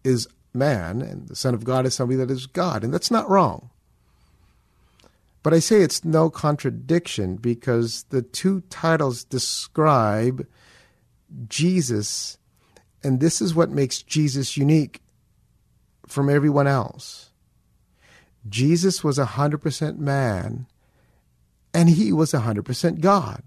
[0.04, 3.28] is man, and the Son of God is somebody that is God, and that's not
[3.28, 3.70] wrong.
[5.42, 10.46] But I say it's no contradiction because the two titles describe
[11.48, 12.38] Jesus,
[13.02, 15.00] and this is what makes Jesus unique
[16.06, 17.30] from everyone else.
[18.48, 20.66] Jesus was 100% man
[21.72, 23.42] and he was 100% God.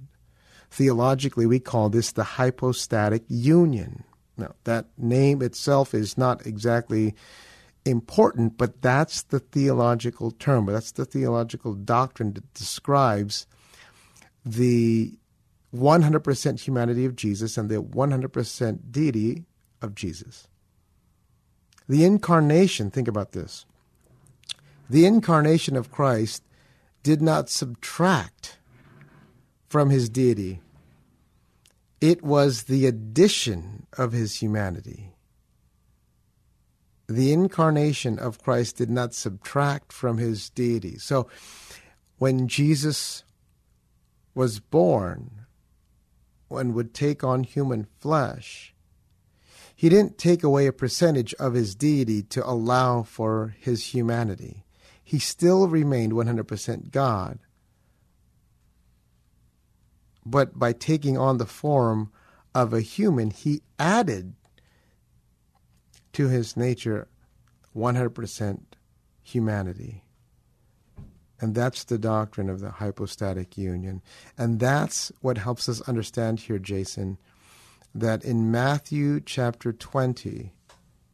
[0.69, 4.03] Theologically, we call this the hypostatic union.
[4.37, 7.15] Now, that name itself is not exactly
[7.85, 13.47] important, but that's the theological term, that's the theological doctrine that describes
[14.45, 15.17] the
[15.73, 19.45] 100% humanity of Jesus and the 100% deity
[19.81, 20.47] of Jesus.
[21.87, 23.65] The incarnation, think about this.
[24.89, 26.43] The incarnation of Christ
[27.03, 28.57] did not subtract
[29.69, 30.61] from his deity,
[31.99, 35.13] it was the addition of his humanity.
[37.07, 40.97] The incarnation of Christ did not subtract from his deity.
[40.97, 41.27] So
[42.17, 43.23] when Jesus
[44.35, 45.45] was born
[46.49, 48.73] and would take on human flesh,
[49.77, 54.65] he didn't take away a percentage of his deity to allow for his humanity
[55.07, 57.39] he still remained 100% God.
[60.25, 62.11] But by taking on the form
[62.53, 64.33] of a human, he added
[66.11, 67.07] to his nature
[67.73, 68.59] 100%
[69.23, 70.03] humanity.
[71.39, 74.01] And that's the doctrine of the hypostatic union.
[74.37, 77.17] And that's what helps us understand here, Jason,
[77.95, 80.53] that in Matthew chapter 20,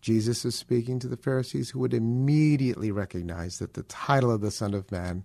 [0.01, 4.51] Jesus is speaking to the Pharisees who would immediately recognize that the title of the
[4.51, 5.23] Son of Man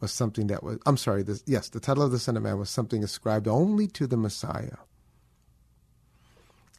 [0.00, 2.58] was something that was, I'm sorry, this, yes, the title of the Son of Man
[2.58, 4.76] was something ascribed only to the Messiah.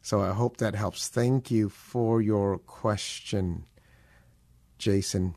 [0.02, 1.08] So I hope that helps.
[1.08, 3.66] Thank you for your question,
[4.78, 5.34] Jason.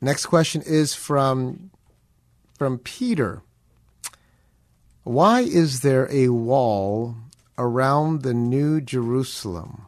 [0.00, 1.70] Next question is from
[2.56, 3.42] from Peter.
[5.08, 7.16] Why is there a wall
[7.56, 9.86] around the New Jerusalem?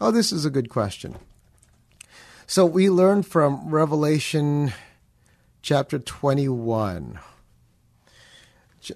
[0.00, 1.16] Oh, this is a good question.
[2.46, 4.72] So we learn from Revelation
[5.60, 7.18] chapter 21.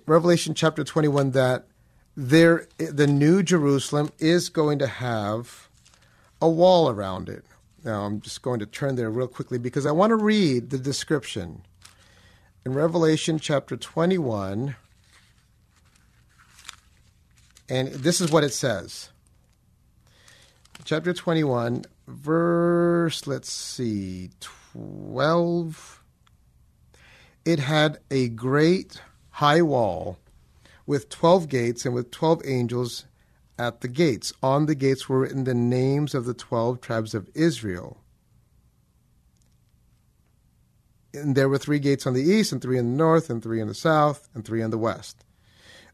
[0.07, 1.66] Revelation chapter 21 that
[2.16, 5.68] there the new Jerusalem is going to have
[6.40, 7.44] a wall around it.
[7.84, 10.78] Now I'm just going to turn there real quickly because I want to read the
[10.78, 11.61] description.
[12.64, 14.76] In Revelation chapter 21
[17.68, 19.10] and this is what it says
[20.84, 24.30] chapter 21, verse, let's see,
[24.72, 26.02] 12.
[27.44, 29.00] it had a great
[29.30, 30.18] high wall
[30.86, 33.06] with 12 gates and with 12 angels
[33.58, 34.32] at the gates.
[34.42, 37.98] On the gates were written the names of the 12 tribes of Israel.
[41.14, 43.60] And there were three gates on the east, and three in the north, and three
[43.60, 45.24] in the south, and three in the west.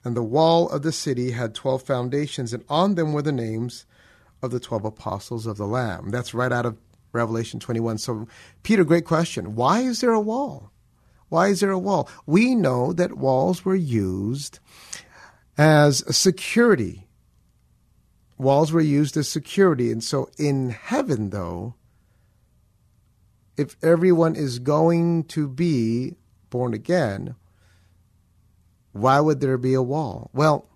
[0.05, 3.85] And the wall of the city had 12 foundations, and on them were the names
[4.43, 6.11] of the 12 apostles of the Lamb.
[6.11, 6.79] That's right out of
[7.13, 7.99] Revelation 21.
[7.99, 8.27] So,
[8.63, 9.55] Peter, great question.
[9.55, 10.71] Why is there a wall?
[11.29, 12.09] Why is there a wall?
[12.27, 14.59] We know that walls were used
[15.57, 17.07] as security.
[18.39, 19.93] Walls were used as security.
[19.93, 21.75] And so in heaven, though,
[23.57, 26.17] if everyone is going to be
[26.49, 27.37] born again,
[28.93, 30.31] why would there be a wall?
[30.33, 30.69] Well,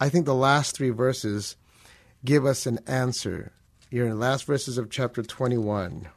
[0.00, 1.56] I think the last three verses
[2.24, 3.52] give us an answer.
[3.90, 6.08] Here in the last verses of chapter 21.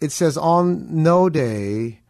[0.00, 2.00] It says, On no day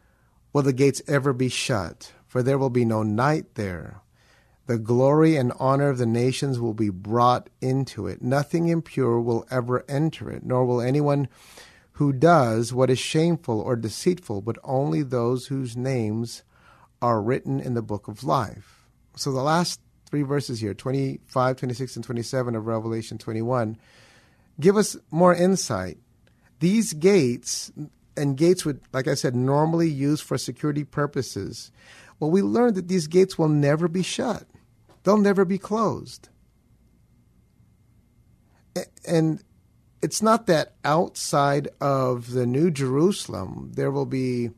[0.52, 4.00] will the gates ever be shut, for there will be no night there.
[4.66, 8.20] The glory and honor of the nations will be brought into it.
[8.20, 11.28] Nothing impure will ever enter it, nor will anyone
[11.96, 16.42] who does what is shameful or deceitful, but only those whose names
[17.00, 18.86] are written in the book of life.
[19.16, 23.78] So the last three verses here 25, 26, and 27 of Revelation 21
[24.60, 25.96] give us more insight.
[26.60, 27.72] These gates,
[28.14, 31.70] and gates would, like I said, normally used for security purposes.
[32.20, 34.44] Well, we learned that these gates will never be shut,
[35.02, 36.28] they'll never be closed.
[39.08, 39.42] And
[40.02, 44.50] it's not that outside of the New Jerusalem there will be,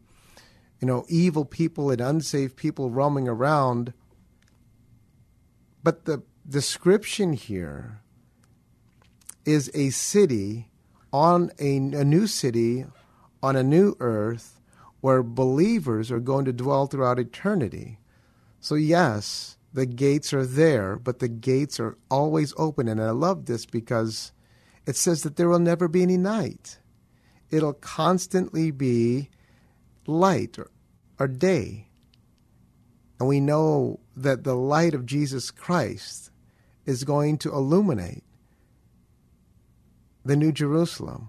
[0.81, 3.93] you know, evil people and unsaved people roaming around
[5.83, 8.01] but the description here
[9.45, 10.69] is a city
[11.13, 12.85] on a, a new city
[13.43, 14.61] on a new earth
[15.01, 17.99] where believers are going to dwell throughout eternity.
[18.61, 22.89] So, yes, the gates are there, but the gates are always open.
[22.89, 24.33] And I love this because
[24.89, 26.79] it says that there will never be any night,
[27.51, 29.29] it'll constantly be
[30.07, 30.71] light or,
[31.21, 31.89] or day.
[33.21, 36.31] And we know that the light of Jesus Christ
[36.87, 38.25] is going to illuminate
[40.25, 41.29] the New Jerusalem.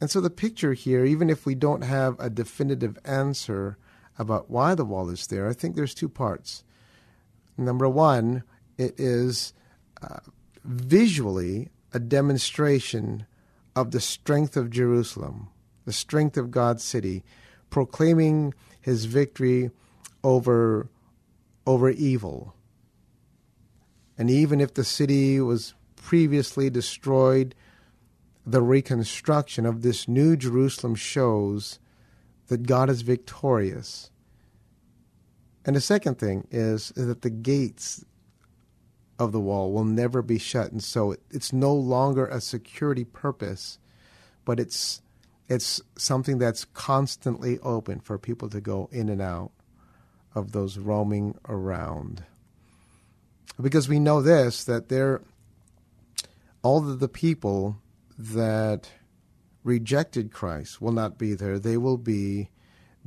[0.00, 3.78] And so the picture here, even if we don't have a definitive answer
[4.18, 6.64] about why the wall is there, I think there's two parts.
[7.56, 8.42] Number one,
[8.76, 9.52] it is
[10.02, 10.18] uh,
[10.64, 13.24] visually a demonstration
[13.74, 15.48] of the strength of Jerusalem,
[15.86, 17.24] the strength of God's city,
[17.70, 19.70] proclaiming his victory
[20.22, 20.90] over
[21.66, 22.54] over evil.
[24.18, 27.54] And even if the city was previously destroyed,
[28.44, 31.78] the reconstruction of this new Jerusalem shows
[32.48, 34.10] that God is victorious.
[35.64, 38.04] And the second thing is, is that the gates
[39.18, 43.04] of the wall will never be shut, and so it, it's no longer a security
[43.04, 43.78] purpose,
[44.44, 45.02] but it's
[45.48, 49.52] it's something that's constantly open for people to go in and out
[50.34, 52.24] of those roaming around.
[53.60, 55.22] Because we know this that there
[56.62, 57.76] all of the people
[58.18, 58.90] that
[59.62, 61.58] rejected Christ will not be there.
[61.58, 62.50] They will be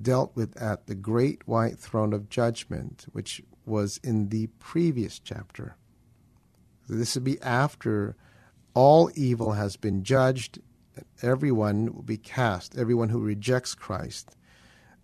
[0.02, 5.76] dealt with at the great white throne of judgment, which was in the previous chapter.
[6.90, 8.16] This will be after
[8.74, 10.60] all evil has been judged,
[11.22, 14.36] everyone will be cast, everyone who rejects Christ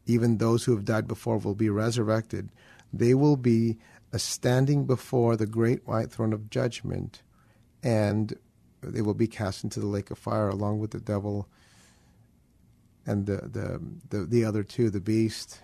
[0.06, 2.50] even those who have died before will be resurrected.
[2.94, 3.78] They will be
[4.16, 7.22] standing before the great white throne of judgment,
[7.84, 8.34] and
[8.82, 11.50] they will be cast into the lake of fire along with the devil
[13.06, 15.60] and the, the, the, the other two, the beast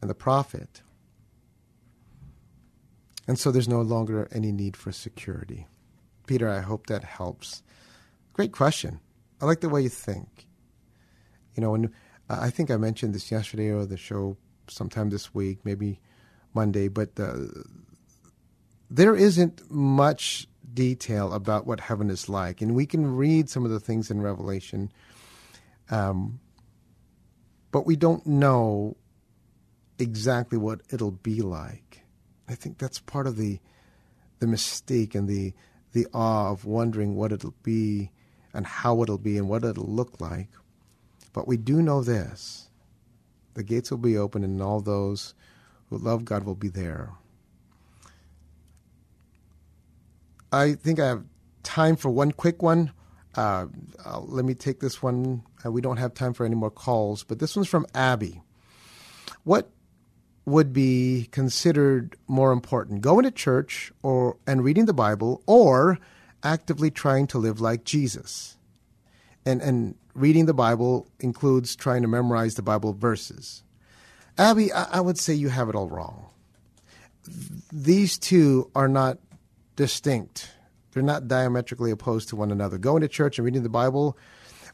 [0.00, 0.82] and the prophet.
[3.30, 5.68] And so there's no longer any need for security.
[6.26, 7.62] Peter, I hope that helps.
[8.32, 8.98] Great question.
[9.40, 10.48] I like the way you think.
[11.54, 11.92] You know, when
[12.28, 16.00] I think I mentioned this yesterday or the show sometime this week, maybe
[16.54, 17.36] Monday, but uh,
[18.90, 22.60] there isn't much detail about what heaven is like.
[22.60, 24.90] And we can read some of the things in Revelation,
[25.88, 26.40] um,
[27.70, 28.96] but we don't know
[30.00, 32.02] exactly what it'll be like.
[32.50, 33.60] I think that's part of the
[34.40, 35.52] the mystique and the
[35.92, 38.10] the awe of wondering what it'll be
[38.52, 40.48] and how it'll be and what it'll look like.
[41.32, 42.68] But we do know this
[43.54, 45.34] the gates will be open, and all those
[45.88, 47.10] who love God will be there.
[50.52, 51.24] I think I have
[51.62, 52.92] time for one quick one.
[53.36, 53.66] Uh,
[54.22, 55.42] let me take this one.
[55.64, 58.42] Uh, we don't have time for any more calls, but this one's from Abby.
[59.44, 59.70] What
[60.46, 65.98] would be considered more important, going to church or and reading the Bible, or
[66.42, 68.56] actively trying to live like Jesus?
[69.44, 73.62] And and reading the Bible includes trying to memorize the Bible verses.
[74.38, 76.26] Abby, I, I would say you have it all wrong.
[77.72, 79.18] These two are not
[79.76, 80.50] distinct.
[80.92, 82.78] They're not diametrically opposed to one another.
[82.78, 84.16] Going to church and reading the Bible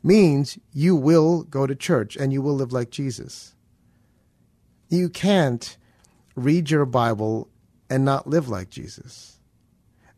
[0.03, 3.56] means you will go to church and you will live like Jesus.
[4.89, 5.77] You can't
[6.35, 7.49] read your Bible
[7.91, 9.39] and not live like Jesus.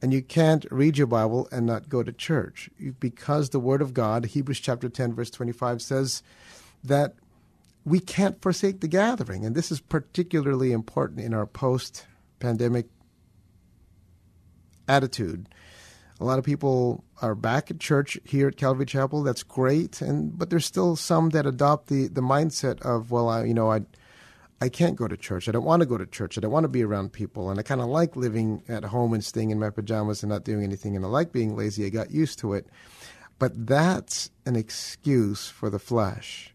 [0.00, 3.94] And you can't read your Bible and not go to church because the Word of
[3.94, 6.22] God, Hebrews chapter 10, verse 25, says
[6.84, 7.14] that
[7.84, 9.44] we can't forsake the gathering.
[9.44, 12.06] And this is particularly important in our post
[12.38, 12.86] pandemic
[14.86, 15.48] attitude.
[16.20, 19.22] A lot of people are back at church here at Calvary Chapel.
[19.22, 23.44] That's great, and but there's still some that adopt the, the mindset of, well, I,
[23.44, 23.82] you know, I
[24.60, 25.48] I can't go to church.
[25.48, 26.36] I don't want to go to church.
[26.36, 27.48] I don't want to be around people.
[27.48, 30.44] And I kind of like living at home and staying in my pajamas and not
[30.44, 30.96] doing anything.
[30.96, 31.86] And I like being lazy.
[31.86, 32.66] I got used to it.
[33.38, 36.52] But that's an excuse for the flesh.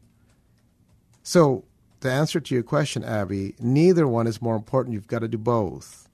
[1.21, 1.63] So,
[2.01, 4.93] the answer to your question, Abby, neither one is more important.
[4.93, 6.09] You've got to do both.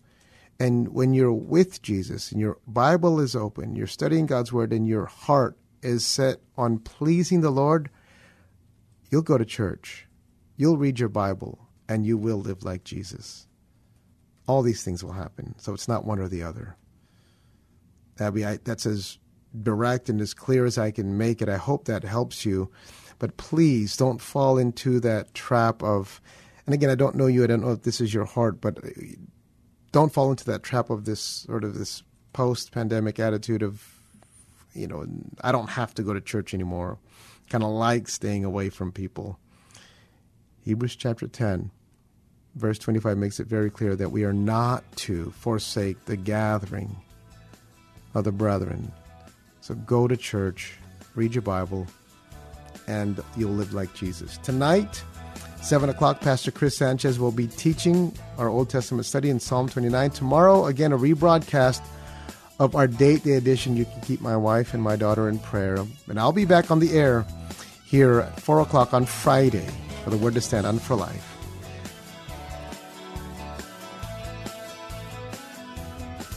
[0.59, 4.87] And when you're with Jesus and your Bible is open, you're studying God's Word, and
[4.87, 7.89] your heart is set on pleasing the Lord,
[9.09, 10.05] you'll go to church.
[10.57, 13.47] You'll read your Bible and you will live like Jesus.
[14.47, 15.55] All these things will happen.
[15.57, 16.77] So it's not one or the other.
[18.19, 19.17] Abby, I, that's as
[19.63, 21.49] direct and as clear as I can make it.
[21.49, 22.71] I hope that helps you.
[23.17, 26.21] But please don't fall into that trap of,
[26.65, 27.43] and again, I don't know you.
[27.43, 28.77] I don't know if this is your heart, but
[29.91, 33.83] don't fall into that trap of this sort of this post pandemic attitude of,
[34.73, 35.07] you know,
[35.41, 36.99] I don't have to go to church anymore.
[37.49, 39.39] Kind of like staying away from people.
[40.61, 41.71] Hebrews chapter 10
[42.60, 46.95] verse 25 makes it very clear that we are not to forsake the gathering
[48.14, 48.91] of the brethren.
[49.62, 50.74] So go to church,
[51.16, 51.88] read your Bible,
[52.88, 54.38] and you'll live like Jesus.
[54.39, 55.03] Tonight,
[55.62, 60.10] 7 o'clock, Pastor Chris Sanchez will be teaching our Old Testament study in Psalm 29.
[60.12, 61.82] Tomorrow, again, a rebroadcast
[62.60, 63.78] of our date day edition.
[63.78, 65.86] You can keep my wife and my daughter in prayer.
[66.07, 67.26] And I'll be back on the air
[67.86, 69.68] here at 4 o'clock on Friday
[70.03, 71.38] for the Word to Stand on for Life.